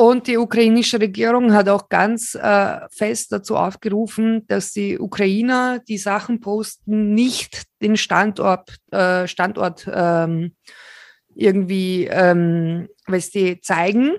[0.00, 5.98] Und die ukrainische Regierung hat auch ganz äh, fest dazu aufgerufen, dass die Ukrainer, die
[5.98, 10.56] Sachen posten, nicht den Standort, äh, Standort ähm,
[11.34, 14.12] irgendwie, ähm, weißt du, zeigen.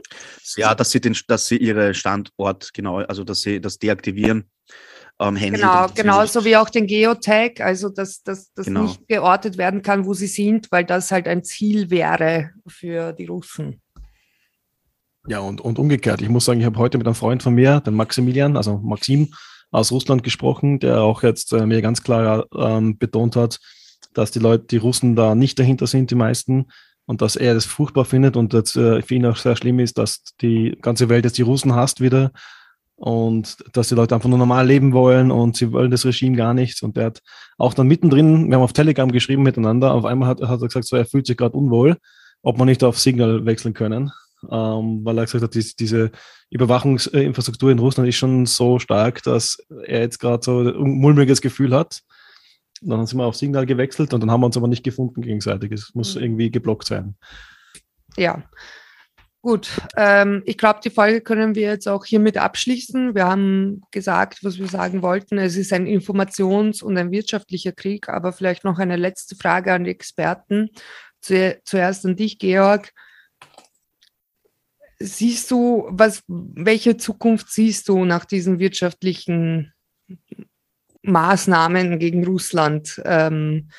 [0.55, 4.51] Ja, dass sie den, dass sie ihre Standort genau, also dass sie das deaktivieren.
[5.19, 8.83] Ähm, Handy, Genau, genauso wie auch den Geotag, also dass, dass das Genau.
[8.83, 13.25] nicht geortet werden kann, wo sie sind, weil das halt ein Ziel wäre für die
[13.25, 13.81] Russen.
[15.27, 16.21] Ja, und, und umgekehrt.
[16.21, 19.33] Ich muss sagen, ich habe heute mit einem Freund von mir, den Maximilian, also Maxim
[19.69, 23.59] aus Russland gesprochen, der auch jetzt äh, mir ganz klar ähm, betont hat,
[24.13, 26.67] dass die Leute, die Russen da nicht dahinter sind, die meisten,
[27.05, 29.97] und dass er das furchtbar findet und dass äh, für ihn auch sehr schlimm ist,
[29.97, 32.31] dass die ganze Welt jetzt die Russen hasst wieder
[32.95, 36.53] und dass die Leute einfach nur normal leben wollen und sie wollen das Regime gar
[36.53, 36.81] nicht.
[36.83, 37.21] Und der hat
[37.57, 40.85] auch dann mittendrin, wir haben auf Telegram geschrieben miteinander, auf einmal hat, hat er gesagt,
[40.85, 41.97] so, er fühlt sich gerade unwohl,
[42.43, 44.11] ob man nicht auf Signal wechseln können
[44.49, 46.11] ähm, weil er gesagt hat, dies, diese
[46.49, 51.75] Überwachungsinfrastruktur in Russland ist schon so stark, dass er jetzt gerade so ein mulmiges Gefühl
[51.75, 52.01] hat.
[52.81, 55.71] Dann sind wir auf Signal gewechselt und dann haben wir uns aber nicht gefunden gegenseitig.
[55.71, 56.21] Es muss Mhm.
[56.21, 57.15] irgendwie geblockt werden.
[58.17, 58.43] Ja.
[59.43, 63.15] Gut, ähm, ich glaube, die Folge können wir jetzt auch hiermit abschließen.
[63.15, 65.39] Wir haben gesagt, was wir sagen wollten.
[65.39, 69.85] Es ist ein Informations- und ein wirtschaftlicher Krieg, aber vielleicht noch eine letzte Frage an
[69.85, 70.69] die Experten.
[71.21, 72.91] Zu, zuerst an dich, Georg.
[75.03, 79.73] Siehst du, was, welche Zukunft siehst du nach diesen wirtschaftlichen
[81.03, 83.01] Maßnahmen gegen Russland?
[83.05, 83.69] Ähm,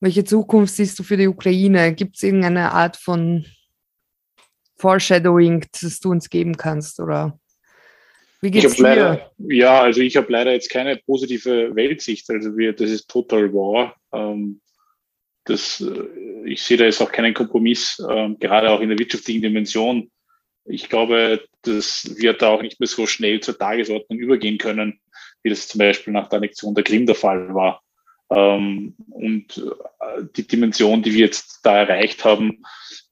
[0.00, 1.94] welche Zukunft siehst du für die Ukraine?
[1.94, 3.46] Gibt es irgendeine Art von
[4.76, 6.98] Foreshadowing, das du uns geben kannst?
[6.98, 7.38] Oder
[8.40, 8.82] wie Ich geht's habe dir?
[8.82, 12.28] leider, ja, also ich habe leider jetzt keine positive Weltsicht.
[12.30, 13.94] Also wir, das ist Total War.
[14.12, 14.60] Ähm,
[15.44, 19.42] das, äh, ich sehe da jetzt auch keinen Kompromiss, ähm, gerade auch in der wirtschaftlichen
[19.42, 20.10] Dimension.
[20.64, 25.00] Ich glaube, das wird auch nicht mehr so schnell zur Tagesordnung übergehen können,
[25.42, 27.82] wie das zum Beispiel nach der Annexion der Krim der Fall war.
[28.30, 32.62] Ähm, und äh, die Dimension, die wir jetzt da erreicht haben,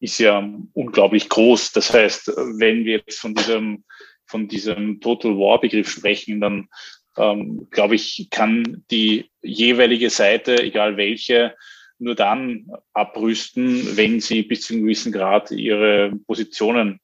[0.01, 1.73] ist ja unglaublich groß.
[1.73, 2.29] Das heißt,
[2.59, 3.85] wenn wir jetzt von diesem,
[4.27, 6.69] von diesem Total War Begriff sprechen, dann
[7.19, 11.55] ähm, glaube ich, kann die jeweilige Seite, egal welche,
[11.99, 16.99] nur dann abrüsten, wenn sie bis zu einem gewissen Grad ihre Positionen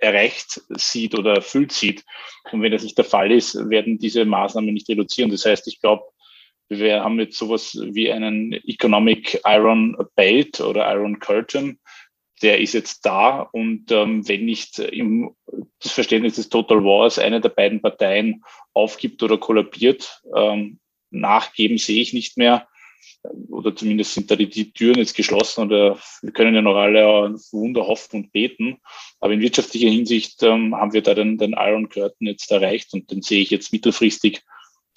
[0.00, 2.04] erreicht sieht oder erfüllt sieht.
[2.52, 5.30] Und wenn das nicht der Fall ist, werden diese Maßnahmen nicht reduzieren.
[5.30, 6.04] Das heißt, ich glaube,
[6.68, 11.80] wir haben jetzt sowas wie einen Economic Iron Belt oder Iron Curtain.
[12.42, 15.34] Der ist jetzt da und ähm, wenn nicht im
[15.80, 20.78] das Verständnis des Total Wars eine der beiden Parteien aufgibt oder kollabiert, ähm,
[21.10, 22.68] nachgeben sehe ich nicht mehr.
[23.50, 27.06] Oder zumindest sind da die, die Türen jetzt geschlossen oder wir können ja noch alle
[27.06, 28.78] auf Wunder hoffen und beten.
[29.20, 33.10] Aber in wirtschaftlicher Hinsicht ähm, haben wir da den, den Iron Curtain jetzt erreicht und
[33.10, 34.42] den sehe ich jetzt mittelfristig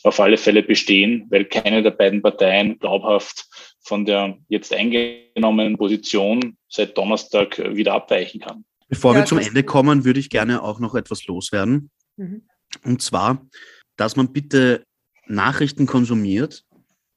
[0.03, 3.45] auf alle Fälle bestehen, weil keine der beiden Parteien glaubhaft
[3.81, 8.65] von der jetzt eingenommenen Position seit Donnerstag wieder abweichen kann.
[8.89, 11.89] Bevor Ja, wir zum Ende kommen, würde ich gerne auch noch etwas loswerden.
[12.17, 12.43] Mhm.
[12.83, 13.47] Und zwar,
[13.95, 14.83] dass man bitte
[15.25, 16.63] Nachrichten konsumiert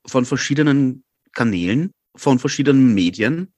[0.09, 3.53] von verschiedenen Kanälen, von verschiedenen Medien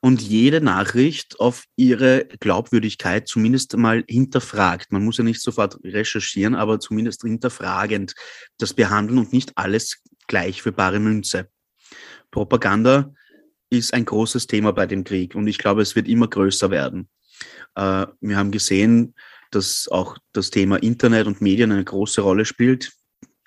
[0.00, 4.92] und jede Nachricht auf ihre Glaubwürdigkeit zumindest mal hinterfragt.
[4.92, 8.14] Man muss ja nicht sofort recherchieren, aber zumindest hinterfragend
[8.58, 11.48] das behandeln und nicht alles gleich für bare Münze.
[12.30, 13.12] Propaganda
[13.68, 17.08] ist ein großes Thema bei dem Krieg und ich glaube, es wird immer größer werden.
[17.74, 19.14] Äh, wir haben gesehen,
[19.50, 22.92] dass auch das Thema Internet und Medien eine große Rolle spielt.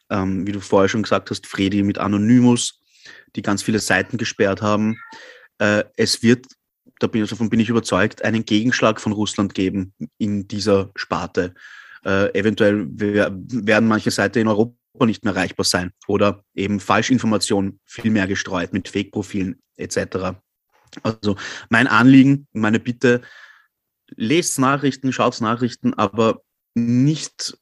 [0.10, 2.80] Ähm, wie du vorher schon gesagt hast, Fredi mit Anonymous,
[3.36, 5.00] die ganz viele Seiten gesperrt haben.
[5.60, 6.46] Äh, es wird,
[7.00, 11.54] da bin, davon bin ich überzeugt, einen Gegenschlag von Russland geben in dieser Sparte.
[12.06, 14.76] Äh, eventuell wer- werden manche Seiten in Europa
[15.06, 20.36] nicht mehr erreichbar sein oder eben Falschinformationen viel mehr gestreut mit Fake-Profilen etc.
[21.02, 21.36] Also
[21.70, 23.22] mein Anliegen, meine Bitte,
[24.16, 26.44] lest Nachrichten, schaut Nachrichten, aber
[26.76, 27.58] nicht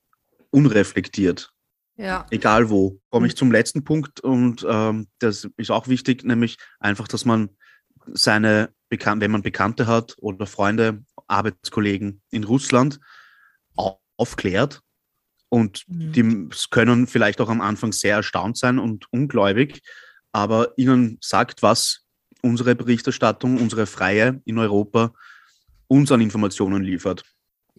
[0.49, 1.53] unreflektiert,
[1.97, 2.99] Ja, egal wo.
[3.09, 7.49] Komme ich zum letzten Punkt und ähm, das ist auch wichtig, nämlich einfach, dass man
[8.13, 12.99] seine, Bekan wenn man Bekannte hat oder Freunde, Arbeitskollegen in Russland
[13.75, 14.81] au- aufklärt
[15.49, 16.11] und Mhm.
[16.13, 19.81] die können vielleicht auch am Anfang sehr erstaunt sein und ungläubig,
[20.31, 22.05] aber ihnen sagt, was
[22.41, 25.13] unsere Berichterstattung, unsere Freie in Europa
[25.87, 27.23] uns an Informationen liefert.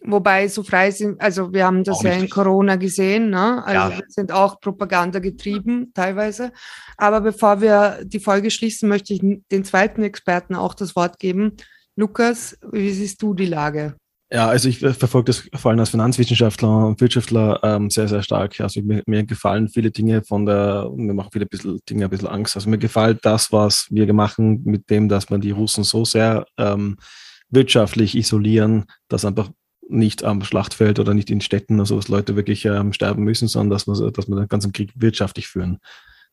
[0.04, 3.64] Wobei so frei sind, also wir haben das Auch ja in Corona gesehen, ne?
[3.64, 3.98] Also Ja.
[3.98, 6.52] wir sind auch Propaganda getrieben teilweise.
[6.96, 11.56] Aber bevor wir die Folge schließen, möchte ich den zweiten Experten auch das Wort geben.
[11.94, 13.94] Lukas, wie siehst du die Lage?
[14.32, 18.58] Ja, also ich verfolge das vor allem als Finanzwissenschaftler und Wirtschaftler ähm, sehr, sehr stark.
[18.60, 22.28] Also mir, mir gefallen viele Dinge von der, mir machen viele bisschen, Dinge ein bisschen
[22.28, 22.56] Angst.
[22.56, 26.46] Also mir gefällt das, was wir machen mit dem, dass man die Russen so sehr
[26.56, 26.96] ähm,
[27.50, 29.50] wirtschaftlich isolieren, dass einfach
[29.92, 33.48] nicht am Schlachtfeld oder nicht in Städten oder so, dass Leute wirklich ähm, sterben müssen,
[33.48, 35.78] sondern dass man, dass man den ganzen Krieg wirtschaftlich führen.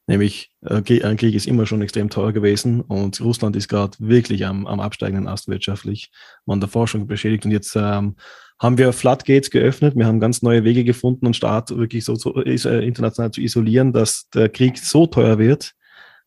[0.08, 4.46] Nämlich, äh, ein Krieg ist immer schon extrem teuer gewesen und Russland ist gerade wirklich
[4.46, 6.12] am, am absteigenden Ast wirtschaftlich,
[6.46, 8.16] man der Forschung beschädigt und jetzt ähm,
[8.60, 12.44] haben wir Floodgates geöffnet, wir haben ganz neue Wege gefunden, einen Staat wirklich so, so
[12.44, 15.74] äh, international zu isolieren, dass der Krieg so teuer wird.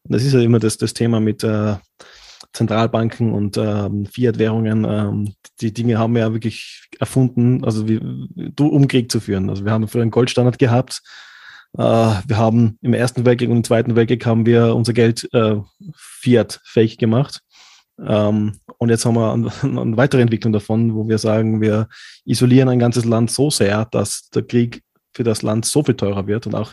[0.05, 1.74] Und das ist ja immer das, das Thema mit äh,
[2.53, 4.84] Zentralbanken und ähm, Fiat-Währungen.
[4.84, 7.98] Ähm, die Dinge haben wir ja wirklich erfunden, also wie,
[8.61, 9.48] um Krieg zu führen.
[9.48, 11.03] Also wir haben früher einen Goldstandard gehabt.
[11.76, 15.57] Äh, wir haben im Ersten Weltkrieg und im Zweiten Weltkrieg haben wir unser Geld äh,
[15.96, 17.40] Fiat-fähig gemacht.
[18.05, 21.88] Ähm, und jetzt haben wir eine, eine weitere Entwicklung davon, wo wir sagen, wir
[22.24, 24.82] isolieren ein ganzes Land so sehr, dass der Krieg
[25.14, 26.72] für das Land so viel teurer wird und auch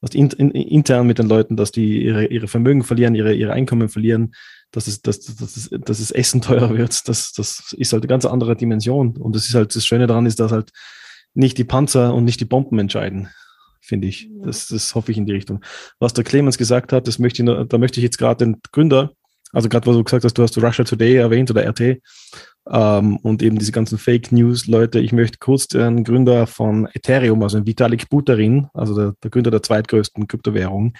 [0.00, 3.52] was in, in, intern mit den Leuten, dass die ihre, ihre Vermögen verlieren, ihre, ihre
[3.52, 4.32] Einkommen verlieren,
[4.70, 7.08] dass es, dass, dass, es, dass es Essen teurer wird.
[7.08, 9.16] Das, das ist halt eine ganz andere Dimension.
[9.16, 10.70] Und das ist halt das Schöne daran ist, dass halt
[11.34, 13.28] nicht die Panzer und nicht die Bomben entscheiden,
[13.80, 14.28] finde ich.
[14.42, 15.64] Das, das hoffe ich in die Richtung.
[15.98, 19.12] Was der Clemens gesagt hat, das möchte ich, da möchte ich jetzt gerade den Gründer,
[19.52, 22.00] also gerade was du gesagt hast, du hast Russia Today erwähnt oder RT
[22.70, 25.00] ähm, und eben diese ganzen Fake News Leute.
[25.00, 29.62] Ich möchte kurz den Gründer von Ethereum, also Vitalik Buterin, also der, der Gründer der
[29.62, 30.92] zweitgrößten Kryptowährung,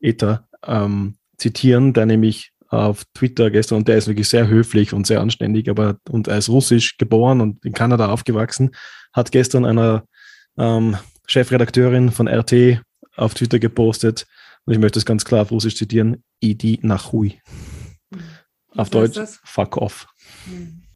[0.00, 5.06] Ether, ähm, zitieren, der nämlich auf Twitter gestern und der ist wirklich sehr höflich und
[5.06, 8.70] sehr anständig, aber und er ist russisch geboren und in Kanada aufgewachsen,
[9.12, 10.04] hat gestern einer
[10.58, 10.96] ähm,
[11.26, 12.82] Chefredakteurin von RT
[13.16, 14.26] auf Twitter gepostet
[14.66, 17.40] und ich möchte es ganz klar auf Russisch zitieren, Idi Nachui.
[18.10, 18.20] Mhm.
[18.76, 20.06] Auf Deutsch, fuck off.
[20.46, 20.87] Mhm.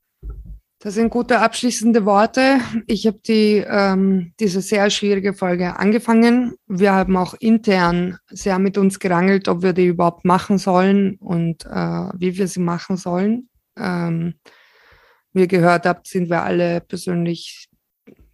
[0.85, 2.59] Das sind gute abschließende Worte.
[2.89, 6.57] Ich habe die, ähm, diese sehr schwierige Folge angefangen.
[6.67, 11.65] Wir haben auch intern sehr mit uns gerangelt, ob wir die überhaupt machen sollen und
[11.67, 13.49] äh, wie wir sie machen sollen.
[13.77, 14.35] Ähm,
[15.33, 17.69] wie ihr gehört habt, sind wir alle persönlich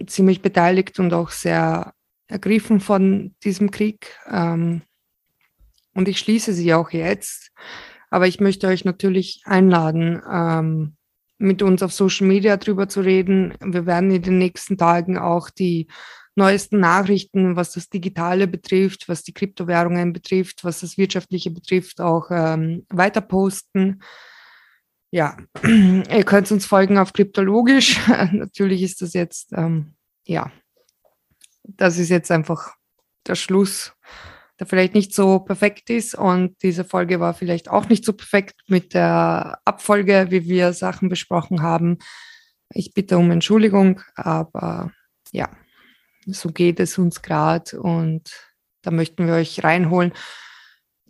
[0.06, 1.92] ziemlich beteiligt und auch sehr
[2.28, 4.16] ergriffen von diesem Krieg.
[4.26, 4.80] Ähm,
[5.92, 7.50] und ich schließe sie auch jetzt.
[8.08, 10.94] Aber ich möchte euch natürlich einladen, ähm,
[11.38, 13.54] mit uns auf Social Media drüber zu reden.
[13.60, 15.86] Wir werden in den nächsten Tagen auch die
[16.34, 22.30] neuesten Nachrichten, was das Digitale betrifft, was die Kryptowährungen betrifft, was das Wirtschaftliche betrifft, auch
[22.30, 24.00] ähm, weiter posten.
[25.10, 27.98] Ja, ihr könnt uns folgen auf Kryptologisch.
[28.32, 30.50] Natürlich ist das jetzt, ähm, ja,
[31.64, 32.74] das ist jetzt einfach
[33.26, 33.92] der Schluss
[34.58, 36.14] der vielleicht nicht so perfekt ist.
[36.14, 41.08] Und diese Folge war vielleicht auch nicht so perfekt mit der Abfolge, wie wir Sachen
[41.08, 41.98] besprochen haben.
[42.72, 44.92] Ich bitte um Entschuldigung, aber
[45.32, 45.48] ja,
[46.26, 48.30] so geht es uns gerade und
[48.82, 50.12] da möchten wir euch reinholen.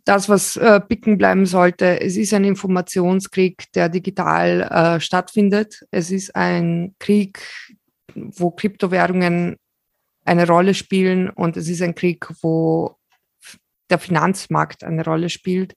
[0.04, 5.84] Das, was äh, picken bleiben sollte, es ist ein Informationskrieg, der digital äh, stattfindet.
[5.90, 7.40] Es ist ein Krieg,
[8.14, 9.56] wo Kryptowährungen
[10.24, 12.97] eine Rolle spielen und es ist ein Krieg, wo
[13.90, 15.74] der Finanzmarkt eine Rolle spielt.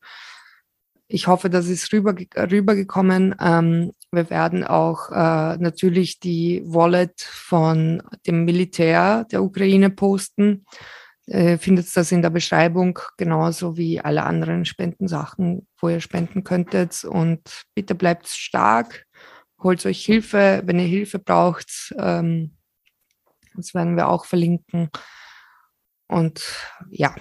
[1.07, 3.35] Ich hoffe, das ist rüber, rübergekommen.
[3.41, 10.65] Ähm, wir werden auch äh, natürlich die Wallet von dem Militär der Ukraine posten.
[11.27, 17.03] Äh, findet das in der Beschreibung, genauso wie alle anderen Spendensachen, wo ihr spenden könntet.
[17.03, 19.05] Und bitte bleibt stark,
[19.61, 21.93] holt euch Hilfe, wenn ihr Hilfe braucht.
[21.97, 22.57] Ähm,
[23.55, 24.89] das werden wir auch verlinken.
[26.07, 26.43] Und
[26.89, 27.15] ja,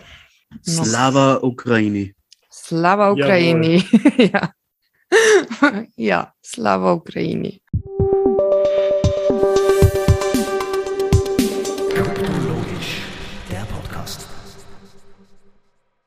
[0.51, 0.85] No.
[0.85, 2.15] Slava Ukrajini.
[2.51, 3.83] Slava ja, Ukrajini.
[4.33, 4.53] Ja,
[5.97, 7.61] ja, slava Ukrajini.